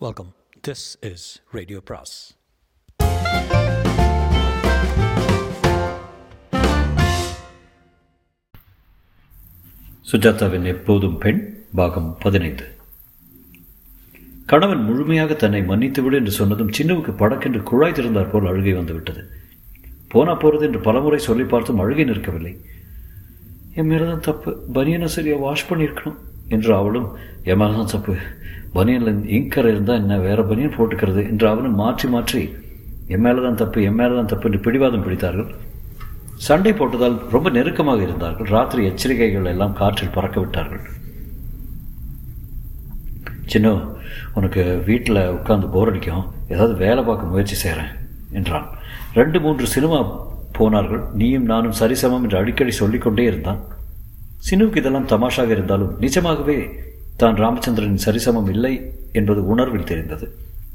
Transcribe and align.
Welcome 0.00 0.34
this 0.68 0.98
is 1.10 1.40
radio 1.52 1.80
பிராஸ் 1.84 2.14
சுஜாதாவின் 10.10 10.64
எப்போதும் 10.64 11.18
பெண் 11.18 11.40
பாகம் 11.74 12.18
பதினைந்து. 12.18 12.66
கணவன் 14.46 14.82
முழுமையாக 14.82 15.34
தன்னை 15.34 15.62
மன்னித்துவிடு 15.62 16.14
என்று 16.14 16.30
சொன்னதும் 16.30 16.74
சின்னவுக்கு 16.80 17.14
படக்கென்று 17.22 17.62
குழாய் 17.62 17.92
திறந்தார் 17.92 18.30
போல் 18.30 18.46
அழுகை 18.46 18.74
வந்துவிட்டது. 18.74 19.24
போனா 20.08 20.34
போகிறது 20.34 20.66
என்று 20.66 20.80
பலமுறை 20.80 21.18
சொல்லி 21.18 21.44
பார்த்தும் 21.44 21.78
அழுகை 21.78 22.04
நிற்கவில்லை. 22.04 22.54
என் 23.74 23.90
மேலதான் 23.90 24.26
தப்பு 24.30 24.66
பனியனை 24.74 25.04
சரியாக 25.04 25.40
வாஷ் 25.40 25.72
பண்ணியிருக்கணும். 25.72 26.20
என்று 26.54 26.70
அவளும் 26.74 27.08
என் 27.50 27.60
மேலதான் 27.60 27.92
தப்பு 27.94 28.14
பனியனில் 28.76 29.28
இங்கரை 29.36 29.70
இருந்தால் 29.74 30.00
என்ன 30.02 30.18
வேற 30.26 30.40
பனியன் 30.42 30.76
போட்டுக்கிறது? 30.76 31.22
என்று 31.32 31.46
அவனும் 31.48 31.78
மாற்றி 31.82 32.08
மாற்றி 32.14 32.42
என் 33.14 33.24
மேலதான் 33.26 33.60
தப்பு 33.60 33.84
என் 33.88 33.98
மேலே 34.00 34.14
தான் 34.14 34.30
தப்பு 34.32 34.48
என்று 34.48 34.60
பிடிவாதம் 34.66 35.04
பிடித்தார்கள். 35.06 35.50
சண்டை 36.46 36.72
போட்டதால் 36.78 37.16
ரொம்ப 37.34 37.48
நெருக்கமாக 37.56 38.00
இருந்தார்கள். 38.06 38.48
ராத்திரி 38.56 38.82
எச்சரிக்கைகள் 38.90 39.50
எல்லாம் 39.52 39.76
காற்றில் 39.80 40.14
பறக்க 40.16 40.36
விட்டார்கள். 40.40 40.82
சின்ன 43.52 43.68
உனக்கு 44.38 44.62
வீட்டில் 44.88 45.20
உட்காந்து 45.36 45.66
போர் 45.74 45.90
அடிக்கும். 45.90 46.24
ஏதாவது 46.52 46.74
வேலை 46.84 47.02
பார்க்க 47.04 47.32
முயற்சி 47.32 47.56
செய்கிறேன் 47.62 47.92
என்றான். 48.38 48.66
ரெண்டு 49.18 49.38
மூன்று 49.44 49.66
சினிமா 49.74 49.98
போனார்கள். 50.58 51.02
நீயும் 51.20 51.48
நானும் 51.52 51.78
சரிசமம் 51.80 52.24
என்று 52.26 52.38
அடிக்கடி 52.40 52.72
சொல்லிக்கொண்டே 52.80 53.24
இருந்தான். 53.30 53.62
சினுவுக்கு 54.38 54.80
இதெல்லாம் 54.80 55.10
தமாஷாக 55.12 55.50
இருந்தாலும் 55.50 55.92
நிஜமாகவே 56.04 56.58
தான் 57.16 57.38
ராமச்சந்திரனின் 57.42 58.04
சரிசமம் 58.06 58.50
இல்லை 58.54 58.72
என்பது 59.12 59.40
உணர்வில் 59.46 59.88
தெரிந்தது. 59.90 60.26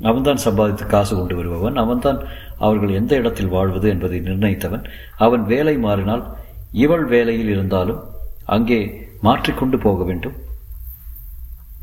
அவன்தான் 0.10 0.44
சம்பாதித்து 0.46 0.86
காசு 0.86 1.14
கொண்டு 1.16 1.36
வருபவன் 1.36 1.76
அவன்தான் 1.76 2.20
அவர்கள் 2.58 2.98
எந்த 3.00 3.16
இடத்தில் 3.16 3.52
வாழ்வது 3.56 3.88
என்பதை 3.90 4.20
நிர்ணயித்தவன். 4.20 4.86
அவன் 5.18 5.44
வேலை 5.46 5.76
மாறினால் 5.78 6.24
இவள் 6.72 7.06
வேலையில் 7.06 7.52
இருந்தாலும் 7.56 8.00
அங்கே 8.46 8.80
மாற்றிக்கொண்டு 9.22 9.78
போக 9.78 10.04
வேண்டும். 10.04 10.36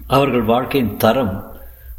அவர்கள் 0.06 0.45
வாழ்க்கையின் 0.53 0.97
தரம் 0.97 1.34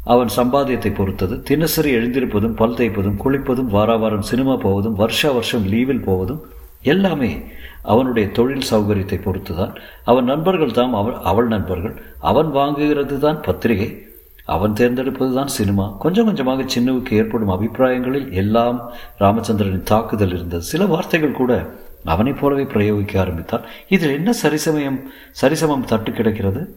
அவன் 0.04 0.30
சம்பாதியத்தை 0.38 0.90
பொறுத்தது. 0.90 1.34
தினசரி 1.42 1.90
எழுந்திருப்பதும் 1.96 2.56
பல் 2.60 2.76
தேய்ப்பதும் 2.78 3.20
குளிப்பதும் 3.24 3.72
வாராவாரம் 3.76 4.28
சினிமா 4.30 4.54
போவதும் 4.56 4.94
வருஷா 4.94 5.30
வருஷம் 5.30 5.66
லீவில் 5.72 6.06
போவதும் 6.08 6.40
எல்லாமே 6.82 7.42
அவனுடைய 7.82 8.28
தொழில் 8.28 8.70
சௌகரியத்தை 8.70 9.18
பொறுத்துதான். 9.24 9.76
அவன் 10.04 10.24
நண்பர்கள் 10.24 10.72
தான் 10.72 10.92
அவள் 10.92 11.14
அவள் 11.14 11.46
நண்பர்கள். 11.46 12.02
அவன் 12.18 12.50
வாங்குகிறது 12.50 13.18
தான் 13.18 13.40
பத்திரிகை. 13.40 14.04
அவன் 14.44 14.72
தேர்ந்தெடுப்பது 14.72 15.34
தான் 15.34 15.46
சினிமா. 15.46 15.96
கொஞ்சம் 15.98 16.24
கொஞ்சமாக 16.24 16.62
சின்னவுக்கு 16.62 17.12
ஏற்படும் 17.12 17.48
அபிப்பிராயங்களில் 17.48 18.32
எல்லாம் 18.32 18.90
ராமச்சந்திரனின் 19.18 19.82
தாக்குதல் 19.82 20.34
இருந்தது. 20.34 20.62
சில 20.62 20.86
வார்த்தைகள் 20.86 21.32
கூட 21.32 21.70
அவனைப் 22.04 22.40
போலவே 22.40 22.62
பிரயோகிக்க 22.62 23.18
ஆரம்பித்தார் 23.18 23.68
இதில் 23.88 24.12
என்ன 24.12 24.32
சரிசமயம் 24.42 25.02
சரிசமம் 25.42 25.84
தட்டு 25.84 26.12
கிடக்கிறது? 26.12 26.76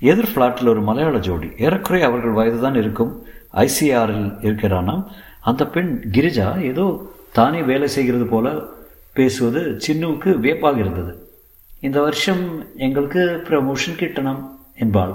எதிர் 0.00 0.28
ஃப்ளாட்டில் 0.34 0.68
ஒரு 0.68 0.80
மலையாள 0.80 1.18
ஜோடி. 1.18 1.48
ஏறக்குறைய 1.58 2.06
அவர்கள் 2.06 2.32
வயதுதான் 2.32 2.74
இருக்கும். 2.74 3.22
ஐசிஆரில் 3.54 4.36
இருக்கிறானாம். 4.42 5.04
அந்த 5.40 5.66
பெண் 5.66 6.10
கிரிஜா 6.12 6.62
ஏதோ 6.62 7.12
தானே 7.32 7.62
வேலை 7.62 7.88
செய்கிறது 7.88 8.24
போல 8.24 8.52
பேசுவது 9.18 9.60
சின்னுவுக்கு 9.86 10.30
வியப்பாக 10.44 10.78
இருந்தது. 10.78 11.12
இந்த 11.86 11.98
வருஷம் 12.06 12.44
எங்களுக்கு 12.86 13.22
ப்ரமோஷன் 13.48 13.98
கிட்டணும் 14.00 14.42
என்பாள். 14.84 15.14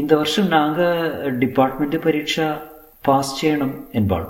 இந்த 0.00 0.12
வருஷம் 0.20 0.46
நாங்கள் 0.46 1.38
டிபார்ட்மெண்ட் 1.38 1.96
பரீட்சா 2.04 2.46
பாஸ் 3.06 3.32
செய்யணும் 3.40 3.74
என்பாள். 3.92 4.26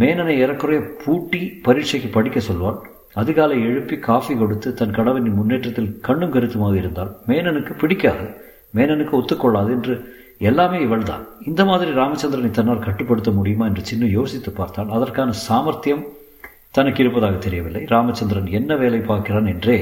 மேனனை 0.00 0.34
ஏறக்குறைய 0.42 0.80
பூட்டி 1.04 1.40
பரீட்சைக்கு 1.66 2.08
படிக்க 2.16 2.40
சொல்வாள். 2.40 2.78
அதிகாலை 3.22 3.56
எழுப்பி 3.68 3.96
காஃபி 4.08 4.34
கொடுத்து 4.34 4.68
தன் 4.74 4.96
கணவனின் 4.98 5.38
முன்னேற்றத்தில் 5.38 5.90
கண்ணும் 6.00 6.34
கருத்துமாக 6.34 6.76
இருந்தால் 6.76 7.12
மேனனுக்கு 7.28 7.74
பிடிக்காது. 7.82 8.26
மேனனுக்கு 8.76 9.14
ஒத்துக்கொள்ளாது 9.20 9.70
என்று 9.76 9.94
எல்லாமே 10.40 10.78
இவள்தான். 10.80 11.24
இந்த 11.50 11.64
மாதிரி 11.64 11.90
ராமச்சந்திரனை 12.00 12.50
தன்னால் 12.50 12.84
கட்டுப்படுத்த 12.86 13.30
முடியுமா 13.30 13.66
என்று 13.66 13.82
சின்ன 13.84 14.04
யோசித்து 14.18 14.50
பார்த்தான். 14.50 14.88
அதற்கான 14.88 15.32
சாமர்த்தியம் 15.46 16.04
தனக்கு 16.70 17.02
இருப்பதாக 17.02 17.36
தெரியவில்லை. 17.36 17.82
ராமச்சந்திரன் 17.94 18.50
என்ன 18.58 18.76
வேலை 18.76 19.00
பார்க்கிறான் 19.00 19.46
என்றே 19.46 19.78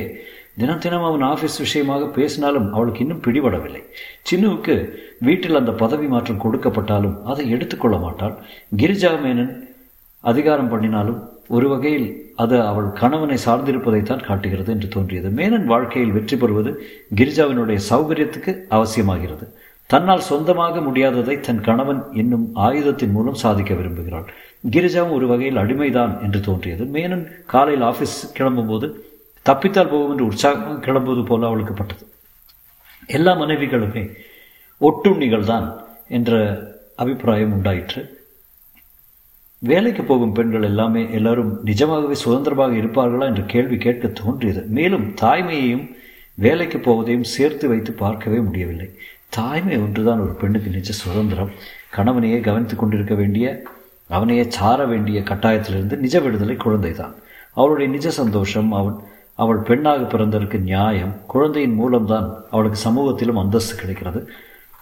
தினம் 0.60 0.78
தினம் 0.78 1.06
அவன் 1.06 1.25
ஆஃபீஸ் 1.31 1.56
விஷயமாக 1.59 2.04
பேசினாலும் 2.16 2.66
அவளுக்கு 2.75 3.00
இன்னும் 3.04 3.22
பிடிபடவில்லை. 3.26 3.82
சின்னுவுக்கு 4.22 4.75
வீட்டில் 5.20 5.60
அந்த 5.60 5.72
பதவி 5.82 6.06
மாற்றம் 6.06 6.42
கொடுக்கப்பட்டாலும் 6.44 7.16
அதை 7.32 7.50
எடுத்துக்கொள்ள 7.50 7.97
மாட்டாள். 7.98 8.34
கிரிஜா 8.76 9.12
மேனன் 9.25 9.53
அதிகாரம் 10.25 10.71
பண்ணினாலும் 10.72 11.19
ஒரு 11.48 11.66
வகையில் 11.69 12.06
அது 12.42 12.56
அவள் 12.69 12.86
கணவனை 13.00 13.38
சார்ந்திருப்பதைத்தான் 13.47 14.25
காட்டுகிறது 14.28 14.71
என்று 14.72 14.88
தோன்றியது. 14.88 15.28
மேனன் 15.41 15.66
வாழ்க்கையில் 15.72 16.12
வெற்றி 16.12 16.36
பெறுவது 16.36 16.71
கிரிஜாவினுடைய 17.19 17.81
சௌகரியத்துக்கு 17.91 18.54
அவசியமாகிறது. 18.71 19.47
தன்னால் 19.91 20.27
சொந்தமாக 20.28 20.81
முடியாததை 20.81 21.34
தன் 21.47 21.61
கணவன் 21.61 22.00
என்னும் 22.21 22.47
ஆயுதத்தின் 22.67 23.15
மூலம் 23.17 23.41
சாதிக்க 23.43 23.72
விரும்புகிறாள். 23.75 24.28
கிரிஜாவும் 24.75 25.17
ஒரு 25.17 25.27
வகையில் 25.27 25.61
அடிமைதான் 25.62 26.12
என்று 26.22 26.41
தோன்றியது. 26.41 26.84
மேனன் 26.95 27.25
காலையில் 27.53 27.84
ஆஃபீஸ் 27.91 28.17
கிளம்பும்போது 28.37 28.87
தப்பித்தால் 29.47 29.91
போகும் 29.93 30.12
என்று 30.12 30.28
உற்சாகம் 30.31 30.83
கிளம்புவது 30.87 31.22
போல 31.31 31.47
அவளுக்கு 31.47 31.75
பட்டது 31.75 32.05
எல்லா 33.17 33.33
மனைவிகளுமே 33.41 34.05
ஒட்டுண்ணிகள் 34.81 35.49
தான் 35.53 35.67
என்ற 36.09 36.33
அபிப்பிராயம் 37.03 37.55
உண்டாயிற்று. 37.56 38.03
வேலைக்கு 39.62 40.03
போகும் 40.03 40.33
பெண்கள் 40.33 40.69
எல்லாமே 40.69 41.03
எல்லாரும் 41.19 41.53
நிஜமாகவே 41.69 42.16
சுதந்திரமாக 42.22 42.75
இருப்பார்களா 42.81 43.27
என்ற 43.33 43.43
கேள்வி 43.53 43.77
கேட்க 43.84 44.09
தோன்றியது. 44.22 44.62
மேலும் 44.78 45.06
தாய்மையையும் 45.22 45.87
வேலைக்கு 46.45 46.78
போவதையும் 46.78 47.31
சேர்த்து 47.34 47.66
வைத்து 47.69 47.93
பார்க்கவே 48.03 48.39
முடியவில்லை. 48.39 48.89
தாய்மை 49.37 49.77
ஒன்றுதான் 49.84 50.22
ஒரு 50.25 50.33
பெண்ணுக்கு 50.41 50.71
நிஜ 50.77 50.91
சுதந்திரம். 51.00 51.50
கணவனையே 51.97 52.39
கவனித்துக் 52.47 52.83
கொண்டிருக்க 52.83 53.15
வேண்டிய 53.21 53.47
அவனையே 54.17 54.45
சார 54.56 54.78
வேண்டிய 54.93 55.19
கட்டாயத்திலிருந்து 55.31 55.97
நிஜ 56.05 56.21
விடுதலை 56.25 56.56
குழந்தைதான். 56.65 57.15
அவளுடைய 57.56 57.89
நிஜ 57.95 58.09
சந்தோஷம் 58.21 58.71
அவன் 58.78 58.97
அவள் 59.43 59.61
பெண்ணாக 59.69 60.03
பிறந்ததற்கு 60.12 60.59
நியாயம் 60.71 61.15
குழந்தையின் 61.33 61.78
மூலம்தான் 61.81 62.27
அவளுக்கு 62.50 62.78
சமூகத்திலும் 62.87 63.41
அந்தஸ்து 63.43 63.75
கிடைக்கிறது. 63.81 64.21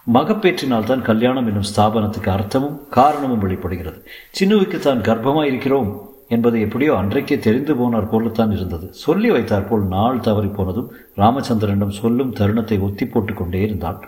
மகப்பேற்றினால் 0.07 0.89
தான் 0.89 1.05
கல்யாணம் 1.09 1.47
என்னும் 1.49 1.69
ஸ்தாபனத்துக்கு 1.69 2.29
அர்த்தமும் 2.37 2.79
காரணமும் 2.97 3.43
வெளிப்படுகிறது. 3.43 3.99
சின்னுவுக்கு 4.37 4.79
தான் 4.79 5.05
கர்ப்பமாக 5.07 5.49
இருக்கிறோம் 5.51 5.89
என்பது 6.35 6.57
எப்படியோ 6.65 6.91
அன்றைக்கே 7.01 7.37
தெரிந்து 7.45 7.73
போனார் 7.79 8.11
போலத்தான் 8.11 8.53
இருந்தது. 8.57 8.87
சொல்லி 9.05 9.29
வைத்தார் 9.35 9.69
போல் 9.69 9.85
நாள் 9.95 10.25
தவறி 10.27 10.49
போனதும் 10.57 10.91
ராமச்சந்திரனிடம் 11.21 11.97
சொல்லும் 12.01 12.35
தருணத்தை 12.39 12.77
ஒத்தி 12.87 13.05
போட்டு 13.05 13.33
கொண்டே 13.33 13.61
இருந்தான். 13.67 13.99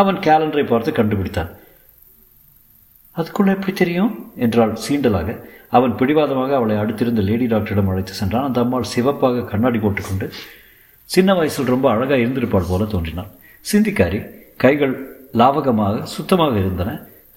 அவன் 0.00 0.18
கேலண்டரை 0.26 0.64
பார்த்து 0.70 0.90
கண்டுபிடித்தான். 0.98 1.50
அதுக்குள்ள 3.16 3.50
எப்படி 3.56 3.72
தெரியும்? 3.82 4.12
என்றாள் 4.44 4.74
சீண்டலாக. 4.84 5.28
அவன் 5.76 5.94
பிடிவாதமாக 6.00 6.52
அவளை 6.58 6.74
அடுத்திருந்த 6.82 7.22
லேடி 7.28 7.46
டாக்டரிடம் 7.52 7.90
அழைத்து 7.92 8.14
சென்றான். 8.20 8.46
அந்த 8.48 8.58
அம்மாள் 8.64 8.92
சிவப்பாக 8.94 9.44
கண்ணாடி 9.52 9.78
போட்டுக்கொண்டு 9.84 10.26
சின்ன 11.08 11.34
வயசில் 11.38 11.72
ரொம்ப 11.74 11.86
அழகாக 11.94 12.20
இருந்திருப்பாள் 12.24 12.68
போல 12.70 12.84
தோன்றினான் 12.94 13.30
சிந்திக்காரி 13.64 14.18
கைகள் 14.62 14.94
லாவகமாக 15.40 16.02
சுத்தமாக 16.14 16.54
இருந்தன. 16.64 16.90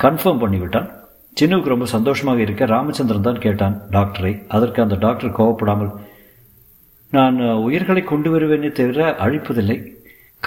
கன்ஃபார்ம் 0.04 0.42
பண்ணிவிட்டான். 0.44 0.90
சின்னுவுக்கு 1.38 1.74
ரொம்ப 1.74 1.86
சந்தோஷமாக 1.96 2.40
இருக்க 2.46 2.64
ராமச்சந்திரன் 2.74 3.28
தான் 3.28 3.44
கேட்டான் 3.46 3.76
டாக்டரை 3.96 4.32
அதற்கு 4.56 4.80
அந்த 4.86 4.96
டாக்டர் 5.06 5.38
கோவப்படாமல் 5.40 5.92
நான் 7.16 7.38
உயிர்களை 7.68 8.04
கொண்டு 8.12 8.30
வருவேனே 8.34 8.72
தவிர 8.80 9.08
அழிப்பதில்லை. 9.26 9.78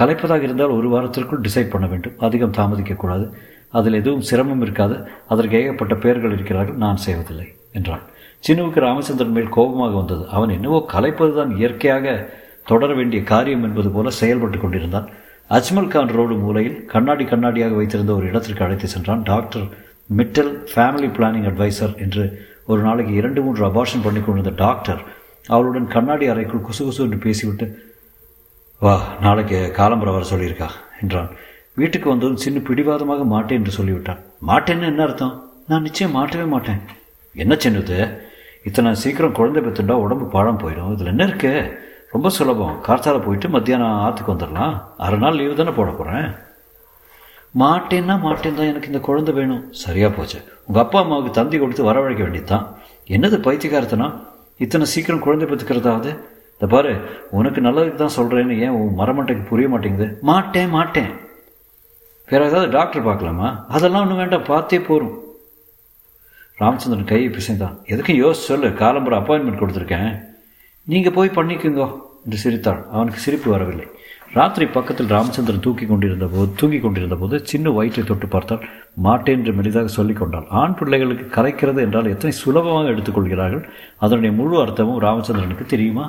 கலைப்பதாக 0.00 0.42
இருந்தால் 0.42 0.76
ஒரு 0.76 0.88
வாரத்திற்குள் 0.88 1.40
டிசைட் 1.40 1.70
பண்ண 1.70 1.86
வேண்டும். 1.86 2.14
அதிகம் 2.18 2.52
தாமதிக்கக்கூடாது. 2.52 3.26
அதில் 3.70 3.92
எதுவும் 3.92 4.20
சிரமம் 4.20 4.60
இருக்காது. 4.60 4.96
அதற்கு 5.28 5.56
ஏகப்பட்ட 5.60 5.94
பெயர்கள் 5.94 6.32
இருக்கிறார்கள். 6.32 6.76
நான் 6.76 6.96
செய்வதில்லை 6.96 7.46
என்றான். 7.72 8.02
சின்னுவுக்கு 8.48 8.80
ராமச்சந்திரன் 8.80 9.32
மேல் 9.32 9.48
கோபமாக 9.48 9.94
வந்தது. 9.96 10.28
அவன் 10.28 10.48
என்னவோ 10.48 10.86
கலைப்பதுதான் 10.92 11.56
இயற்கையாக 11.56 12.30
தொடர 12.64 12.94
வேண்டிய 12.94 13.22
காரியம் 13.22 13.62
என்பது 13.62 13.90
போல 13.90 14.10
செயல்பட்டு 14.10 14.58
கொண்டிருந்தான். 14.58 15.08
அஜ்மல் 15.50 15.88
கான் 15.88 16.12
ரோடு 16.18 16.34
மூலையில் 16.34 16.84
கண்ணாடி 16.84 17.24
கண்ணாடியாக 17.24 17.74
வைத்திருந்த 17.74 18.14
ஒரு 18.14 18.26
இடத்திற்கு 18.26 18.64
அழைத்து 18.64 18.86
சென்றான். 18.86 19.22
Doctor 19.22 19.66
Mittal 20.16 20.52
family 20.74 21.08
planning 21.16 21.48
adviser 21.50 21.94
என்று 21.96 22.24
ஒரு 22.66 22.82
நாளைக்கு 22.82 23.12
இரண்டு 23.14 23.40
மூன்று 23.42 23.62
அபார்ஷன் 23.66 24.04
பண்ணி 24.04 24.20
கொண்டிருந்த 24.20 24.64
டாக்டர் 24.64 25.00
அவளுடன் 25.46 25.88
கண்ணாடி 25.88 26.26
அறைக்குள் 26.26 26.66
குசு 26.68 26.82
குசு 26.84 26.98
என்று 26.98 27.18
பேசிவிட்டு 27.18 27.66
வா 28.84 28.94
நாளைக்கு 29.24 29.58
காலம்புற 29.76 30.08
வர 30.14 30.24
சொல்லியிருக்கா 30.30 30.66
என்றான். 31.02 31.28
வீட்டுக்கு 31.80 32.06
வந்ததும் 32.10 32.40
சின்ன 32.44 32.58
பிடிவாதமாக 32.66 33.22
மாட்டேன் 33.32 33.58
என்று 33.60 33.72
சொல்லிவிட்டான். 33.76 34.18
மாட்டேன்னு 34.48 34.88
என்ன 34.90 35.02
அர்த்தம்? 35.04 35.34
நான் 35.70 35.84
நிச்சயம் 35.86 36.14
மாட்டவே 36.16 36.46
மாட்டேன். 36.54 36.80
என்ன 37.42 37.54
சின்னது 37.64 37.98
இத்தனை 38.68 38.90
சீக்கிரம் 39.02 39.36
குழந்தை 39.38 39.60
பெற்றுண்டா 39.66 39.94
உடம்பு 40.04 40.26
பாழம் 40.34 40.60
போயிடும். 40.62 40.90
இதில் 40.96 41.12
என்ன 41.12 41.28
இருக்கு? 41.28 41.52
ரொம்ப 42.14 42.30
சுலபம். 42.38 42.74
கார்த்தால 42.88 43.22
போயிட்டு 43.26 43.50
மத்தியானம் 43.54 44.02
ஆற்றுக்கு 44.08 44.34
வந்துடலாம். 44.34 44.74
அரை 45.06 45.18
நாள் 45.24 45.38
லீவு 45.40 45.56
தானே 45.62 45.74
போட 45.78 45.90
போகிறேன் 46.00 46.28
மாட்டேன்னா 47.62 48.18
மாட்டேன் 48.26 48.60
தான் 48.60 48.70
எனக்கு 48.72 48.92
இந்த 48.92 49.02
குழந்தை 49.08 49.34
வேணும். 49.40 49.64
சரியாக 49.84 50.12
போச்சு. 50.18 50.38
உங்கள் 50.68 50.84
அப்பா 50.84 51.00
அம்மாவுக்கு 51.04 51.38
தந்தி 51.40 51.58
கொடுத்து 51.64 51.88
வரவழைக்க 51.90 52.22
வேண்டியது 52.26 52.50
தான் 52.54 52.68
என்னது 53.16 53.38
பைத்தியகாரத்தனா 53.48 54.10
இத்தனை 54.66 54.86
சீக்கிரம் 54.94 55.26
குழந்தை 55.26 55.48
பெற்றுக்கிறதாவது? 55.48 56.12
இந்த 56.56 56.66
பாரு 56.74 56.92
உனக்கு 57.38 57.60
நல்லதுக்கு 57.66 58.00
தான் 58.00 58.16
சொல்கிறேன்னு 58.18 58.56
ஏன் 58.64 58.76
உன் 58.80 58.98
மரமட்டைக்கு 59.00 59.44
புரிய 59.50 59.68
மாட்டேங்குது? 59.72 60.06
மாட்டேன் 60.30 60.70
மாட்டேன். 60.76 61.10
வேற 62.30 62.42
ஏதாவது 62.50 62.68
டாக்டர் 62.76 63.06
பார்க்கலாமா? 63.08 63.48
அதெல்லாம் 63.76 64.04
ஒன்றும் 64.04 64.20
வேண்டாம் 64.22 64.48
பார்த்தே 64.52 64.80
போரும் 64.88 65.14
ராமச்சந்திரன் 66.62 67.10
கையை 67.10 67.28
பிசைந்தான். 67.36 67.76
எதுக்கும் 67.92 68.20
யோசிச்சு 68.22 68.50
சொல்லு 68.50 68.68
காலம்புற 68.82 69.14
அப்பாயின்மெண்ட் 69.20 69.60
கொடுத்துருக்கேன். 69.60 70.10
நீங்கள் 70.92 71.16
போய் 71.16 71.36
பண்ணிக்கோங்க 71.38 71.84
என்று 72.24 72.38
சிரித்தாள். 72.44 72.80
அவனுக்கு 72.94 73.24
சிரிப்பு 73.24 73.48
வரவில்லை. 73.54 73.86
ராத்திரி 74.38 74.66
பக்கத்தில் 74.76 75.10
ராமச்சந்திரன் 75.14 75.64
தூக்கி 75.64 75.84
கொண்டிருந்த 75.86 76.26
போது 76.34 76.48
தூங்கி 76.60 76.78
கொண்டிருந்த 76.84 77.16
போது 77.20 77.36
சின்ன 77.50 77.70
வயிற்றை 77.70 78.02
தொட்டு 78.04 78.26
பார்த்தால் 78.26 78.64
மாட்டேன் 79.06 79.38
என்று 79.38 79.52
மெலிதாக 79.58 79.90
சொல்லிக் 79.96 80.20
கொண்டாள். 80.20 80.46
ஆண் 80.60 80.76
பிள்ளைகளுக்கு 80.78 81.26
கலைக்கிறது 81.36 81.80
என்றால் 81.86 82.12
எத்தனை 82.14 82.32
சுலபமாக 82.42 82.92
எடுத்துக்கொள்கிறார்கள் 82.94 83.64
அதனுடைய 84.04 84.32
முழு 84.40 84.56
அர்த்தமும் 84.64 85.02
ராமச்சந்திரனுக்கு 85.06 85.66
தெரியுமா? 85.74 86.06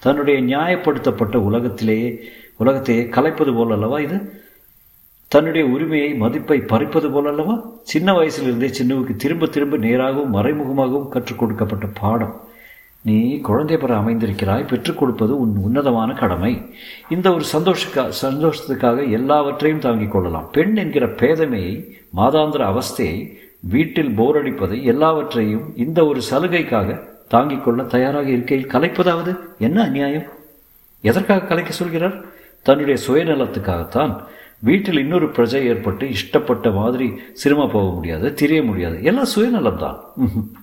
தன்னுடைய 0.00 0.56
நியாயப்படுத்தப்பட்ட 0.56 1.36
உலகத்திலேயே 1.36 2.20
உலகத்தையே 2.56 3.02
கலைப்பது 3.02 3.54
போல் 3.54 3.70
அல்லவா 3.70 4.00
இது? 4.00 4.44
தன்னுடைய 5.28 5.66
உரிமையை 5.66 6.14
மதிப்பை 6.14 6.58
பறிப்பது 6.58 7.10
போல் 7.10 7.26
அல்லவா? 7.26 7.64
சின்ன 7.82 8.12
வயசிலிருந்தே 8.12 8.70
சின்னவுக்கு 8.82 9.16
திரும்ப 9.16 9.46
திரும்ப 9.46 9.76
நேராகவும் 9.76 10.34
மறைமுகமாகவும் 10.34 11.08
கற்றுக் 11.08 11.38
கொடுக்கப்பட்ட 11.38 11.88
பாடம். 12.00 12.40
நீ 13.02 13.40
குழந்தை 13.40 13.76
பெற 13.76 13.96
அமைந்திருக்கிறாய் 13.96 14.64
பெற்றுக் 14.64 14.98
கொடுப்பது 14.98 15.40
உன் 15.40 15.56
உன்னதமான 15.56 16.12
கடமை. 16.12 16.66
இந்த 17.08 17.32
ஒரு 17.32 17.44
சந்தோஷக்கா 17.52 18.12
சந்தோஷத்துக்காக 18.22 19.10
எல்லாவற்றையும் 19.10 19.80
தாங்கிக் 19.80 20.10
கொள்ளலாம். 20.10 20.48
பெண் 20.52 20.76
என்கிற 20.76 21.06
பேதமையை 21.06 21.88
மாதாந்திர 22.16 22.64
அவஸ்தையை 22.64 23.36
வீட்டில் 23.60 24.18
போரடிப்பதை 24.18 24.82
எல்லாவற்றையும் 24.82 25.76
இந்த 25.76 26.06
ஒரு 26.06 26.20
சலுகைக்காக 26.30 27.14
தாங்கிக் 27.28 27.64
கொள்ள 27.64 27.82
தயாராக 27.82 28.28
இருக்கையில் 28.28 28.70
கலைப்பதாவது 28.70 29.36
என்ன 29.58 29.82
அநியாயம்? 29.82 30.22
எதற்காக 31.00 31.46
கலைக்க 31.46 31.72
சொல்கிறார்? 31.72 32.24
தன்னுடைய 32.62 33.02
சுயநலத்துக்காகத்தான் 33.06 34.24
வீட்டில் 34.58 34.98
இன்னொரு 34.98 35.26
பிரஜை 35.26 35.62
ஏற்பட்டு 35.62 36.08
இஷ்டப்பட்ட 36.08 36.74
மாதிரி 36.74 37.12
சினிமா 37.32 37.66
போக 37.66 37.94
முடியாது 37.94 38.34
திரிய 38.34 38.62
முடியாது. 38.62 39.02
எல்லாம் 39.02 39.26
சுயநலம்தான். 39.36 39.96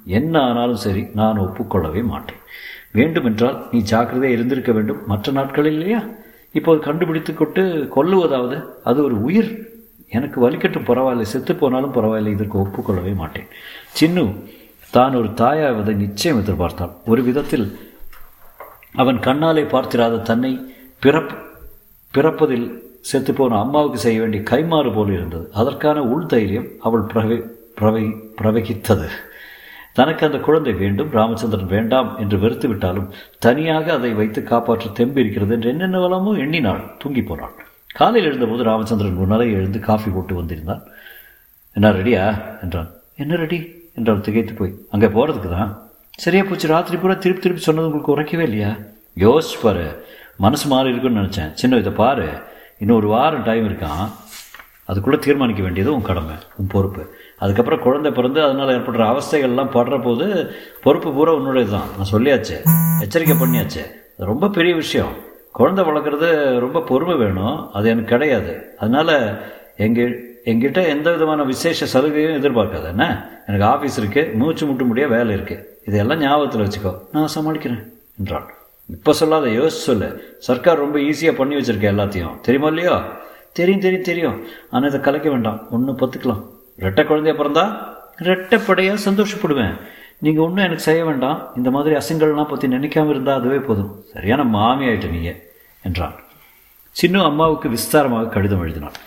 என்ன 0.05 0.39
ஆனாலும் 0.39 0.75
சரி 0.75 1.07
நான் 1.15 1.39
ஒப்புக்கொள்ளவே 1.39 2.03
மாட்டேன். 2.03 2.41
வேண்டுமென்றால் 2.91 3.67
நீ 3.71 3.79
ஜாக்கிரதையாக 3.79 4.37
இருந்திருக்க 4.37 4.71
வேண்டும். 4.71 5.01
மற்ற 5.05 5.31
நாட்களில் 5.31 5.71
இல்லையா? 5.71 6.03
இப்போது 6.51 6.81
கண்டுபிடித்து 6.81 7.33
கொண்டு 7.33 7.89
கொல்லுவதாவது 7.95 8.63
அது 8.83 9.03
ஒரு 9.03 9.21
உயிர். 9.21 9.69
எனக்கு 10.09 10.49
வலிக்கட்டும் 10.49 10.85
பரவாயில்லை. 10.85 11.25
செத்து 11.25 11.55
போனாலும் 11.55 11.91
பரவாயில்லை. 11.91 12.31
இதற்கு 12.31 12.57
ஒப்புக்கொள்ளவே 12.57 13.15
மாட்டேன். 13.15 13.45
சின்னு 14.01 14.33
தான் 14.93 15.15
ஒரு 15.15 15.27
தாயாவதை 15.27 15.93
நிச்சயம் 15.95 16.39
எதிர்பார்த்தாள் 16.39 16.91
ஒரு 17.05 17.23
விதத்தில் 17.23 17.77
அவன் 18.93 19.17
கண்ணாலே 19.17 19.69
பார்த்திராத 19.69 20.17
தன்னை 20.17 20.75
பிறப் 20.99 21.31
பிறப்பதில் 22.13 22.81
செத்துப்போன 23.11 23.59
அம்மாவுக்கு 23.59 23.99
செய்ய 23.99 24.19
வேண்டிய 24.19 24.43
கைமாறு 24.43 24.93
போல் 24.93 25.11
இருந்தது. 25.11 25.49
அதற்கான 25.53 26.03
உள் 26.03 26.25
தைரியம் 26.25 26.67
அவள் 26.79 27.01
பிரவை 27.01 27.43
பிரவை 27.75 28.03
பிரவகித்தது. 28.41 29.07
தனக்கு 29.93 30.25
அந்த 30.25 30.37
குழந்தை 30.37 30.73
வேண்டும் 30.73 31.09
ராமச்சந்திரன் 31.11 31.65
வேண்டாம் 31.65 32.17
என்று 32.17 32.39
வெறுத்து 32.39 32.67
விட்டாலும் 32.67 33.09
தனியாக 33.39 33.93
அதை 33.93 34.13
வைத்து 34.13 34.43
காப்பாற்ற 34.43 34.89
தெம்பு 34.93 35.19
இருக்கிறது 35.19 35.53
என்று 35.53 35.69
என்னென்ன 35.69 35.99
வளமோ 35.99 36.37
எண்ணினாள் 36.37 36.95
தூங்கி 36.99 37.21
போனாள். 37.21 37.51
காலையில் 37.93 38.31
எழுந்தபோது 38.31 38.63
ராமச்சந்திரன் 38.63 39.13
முன்னரே 39.13 39.51
எழுந்து 39.51 39.79
காஃபி 39.79 40.11
போட்டு 40.11 40.35
வந்திருந்தான். 40.35 40.83
என்ன 41.73 41.91
ரெடியா? 41.91 42.43
என்றான். 42.61 42.89
என்ன 43.17 43.35
ரெடி? 43.35 43.82
என்றால் 43.97 44.25
திகைத்து 44.27 44.53
போய் 44.59 44.73
அங்கே 44.93 45.07
போகிறதுக்கு 45.15 45.49
தான். 45.57 45.71
சரியா 46.23 46.43
போச்சு 46.47 46.67
ராத்திரி 46.73 46.97
பூரா 47.01 47.15
திருப்பி 47.23 47.41
திருப்பி 47.43 47.63
சொன்னது 47.67 47.87
உங்களுக்கு 47.89 48.13
உரைக்கவே 48.15 48.45
இல்லையா? 48.49 48.71
யோசிச்சு 49.25 49.57
பாரு 49.63 49.85
மனசு 50.45 50.65
மாறி 50.67 50.91
இருக்குன்னு 50.91 51.21
நினச்சேன். 51.21 51.51
சின்ன 51.61 51.77
இதை 51.83 51.93
பாரு 52.01 52.27
இன்னும் 52.81 52.99
ஒரு 52.99 53.07
வாரம் 53.07 53.47
டைம் 53.49 53.65
இருக்கான் 53.69 54.05
அதுக்குள்ளே 54.89 55.19
தீர்மானிக்க 55.25 55.61
வேண்டியது 55.63 55.93
உன் 55.95 56.07
கடமை 56.07 56.35
உன் 56.59 56.71
பொறுப்பு. 56.73 57.03
அதுக்கப்புறம் 57.43 57.83
குழந்தை 57.85 58.09
பிறந்து 58.17 58.39
அதனால் 58.45 58.73
ஏற்படுற 58.77 59.03
அவஸ்தைகள்லாம் 59.11 59.71
படுற 59.75 59.95
போது 60.03 60.25
பொறுப்பு 60.85 61.09
பூரா 61.17 61.33
உன்னுடைய 61.39 61.67
தான். 61.75 61.87
நான் 61.97 62.11
சொல்லியாச்சே 62.11 62.57
எச்சரிக்கை 63.05 63.37
பண்ணியாச்சே. 63.39 63.85
அது 64.15 64.29
ரொம்ப 64.31 64.49
பெரிய 64.57 64.73
விஷயம். 64.75 65.13
குழந்தை 65.59 65.81
வளர்க்குறது 65.87 66.29
ரொம்ப 66.65 66.81
பொறுமை 66.89 67.15
வேணும் 67.15 67.57
அது 67.77 67.89
எனக்கு 67.89 68.13
கிடையாது. 68.13 68.53
அதனால் 68.79 69.15
எங்கள் 69.85 70.13
எங்கிட்ட 70.51 70.87
எந்த 70.87 71.11
விதமான 71.11 71.43
விசேஷ 71.43 71.85
சலுகையும் 71.93 72.37
எதிர்பார்க்காது. 72.39 72.87
என்ன? 72.93 73.05
எனக்கு 73.47 73.65
ஆஃபீஸ் 73.73 73.99
இருக்குது 74.01 74.33
மூச்சு 74.39 74.63
முட்டு 74.67 74.85
முடிய 74.89 75.07
வேலை 75.07 75.35
இருக்குது 75.37 75.63
இதெல்லாம் 75.87 76.19
ஞாபகத்தில் 76.19 76.63
வச்சுக்கோ. 76.65 76.91
நான் 77.11 77.33
சமாளிக்கிறேன் 77.35 77.83
என்றாள். 78.19 78.47
இப்போ 78.89 79.13
சொல்லாத 79.13 79.47
யோசிச்சு 79.47 79.87
சொல்லு. 79.89 80.07
சர்க்கார் 80.47 80.81
ரொம்ப 80.83 80.99
ஈஸியாக 80.99 81.35
பண்ணி 81.39 81.55
வச்சுருக்கேன் 81.55 81.93
எல்லாத்தையும். 81.93 82.33
தெரியுமா 82.41 82.67
இல்லையோ? 82.67 82.95
தெரியும் 83.53 83.83
தெரியும் 83.85 84.07
தெரியும். 84.09 84.37
ஆனால் 84.71 84.89
இதை 84.89 85.01
கலைக்க 85.01 85.29
வேண்டாம். 85.29 85.59
ஒன்று 85.71 85.93
பத்துக்கலாம். 85.93 86.43
ரெட்டை 86.85 87.03
குழந்தைய 87.09 87.35
பிறந்தா? 87.39 87.65
ரெட்டைப்படையாக 88.29 88.99
சந்தோஷப்படுவேன். 89.07 89.73
நீங்கள் 90.19 90.45
ஒன்றும் 90.45 90.65
எனக்கு 90.65 90.87
செய்ய 90.89 91.05
வேண்டாம். 91.05 91.39
இந்த 91.55 91.69
மாதிரி 91.71 91.95
அசிங்கள்லாம் 91.95 92.51
பற்றி 92.51 92.67
நினைக்காம 92.67 93.09
இருந்தால் 93.09 93.39
அதுவே 93.39 93.57
போதும். 93.57 93.91
சரியான 94.13 94.43
மாமி 94.43 94.85
ஆயிட்ட 94.85 95.09
நீங்கள் 95.09 95.39
என்றான் 95.83 96.15
சின்ன 96.91 97.23
அம்மாவுக்கு 97.23 97.67
விஸ்தாரமாக 97.69 98.29
கடிதம் 98.29 98.63
எழுதினான் 98.65 98.97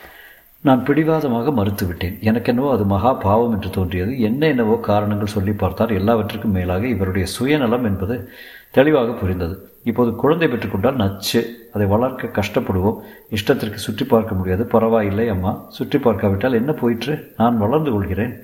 நான் 0.66 0.84
பிடிவாதமாக 0.84 1.50
மறுத்துவிட்டேன். 1.50 2.14
எனக்கென்னவோ 2.28 2.68
அது 2.70 2.84
மகா 2.84 3.12
பாவம் 3.12 3.52
என்று 3.52 3.70
தோன்றியது. 3.70 4.12
என்ன 4.20 4.46
என்னவோ 4.46 4.76
காரணங்கள் 4.88 5.34
சொல்லி 5.34 5.52
பார்த்தால் 5.52 5.90
எல்லாவற்றுக்கும் 5.90 6.56
மேலாக 6.58 6.86
இவருடைய 6.86 7.26
சுயநலம் 7.26 7.84
என்பது 7.84 8.14
தெளிவாக 8.70 9.12
புரிந்தது. 9.12 9.54
இப்போது 9.84 10.10
குழந்தை 10.14 10.48
பெற்றுக்கொண்டால் 10.48 11.00
நச்சு. 11.02 11.40
அதை 11.72 11.86
வளர்க்க 11.86 12.30
கஷ்டப்படுவோம். 12.38 12.98
இஷ்டத்திற்கு 13.30 13.80
சுற்றி 13.86 14.04
பார்க்க 14.04 14.34
முடியாது. 14.34 14.64
பரவாயில்லை 14.64 15.28
அம்மா. 15.28 15.52
சுற்றி 15.68 15.98
பார்க்காவிட்டால் 15.98 16.58
என்ன 16.60 16.72
போயிற்று? 16.72 17.14
நான் 17.36 17.58
வளர்ந்து 17.58 17.92
கொள்கிறேன். 17.92 18.34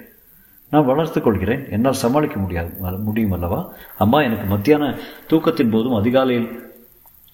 நான் 0.70 0.84
வளர்த்து 0.84 1.20
கொள்கிறேன். 1.20 1.64
என்னால் 1.70 2.02
சமாளிக்க 2.04 2.38
முடியாது. 2.40 2.70
முடியும் 2.98 3.32
அல்லவா? 3.32 3.60
அம்மா 3.98 4.20
எனக்கு 4.22 4.44
மத்தியான 4.44 4.94
தூக்கத்தின் 5.30 5.70
போதும் 5.70 5.94
அதிகாலையில் 5.94 6.50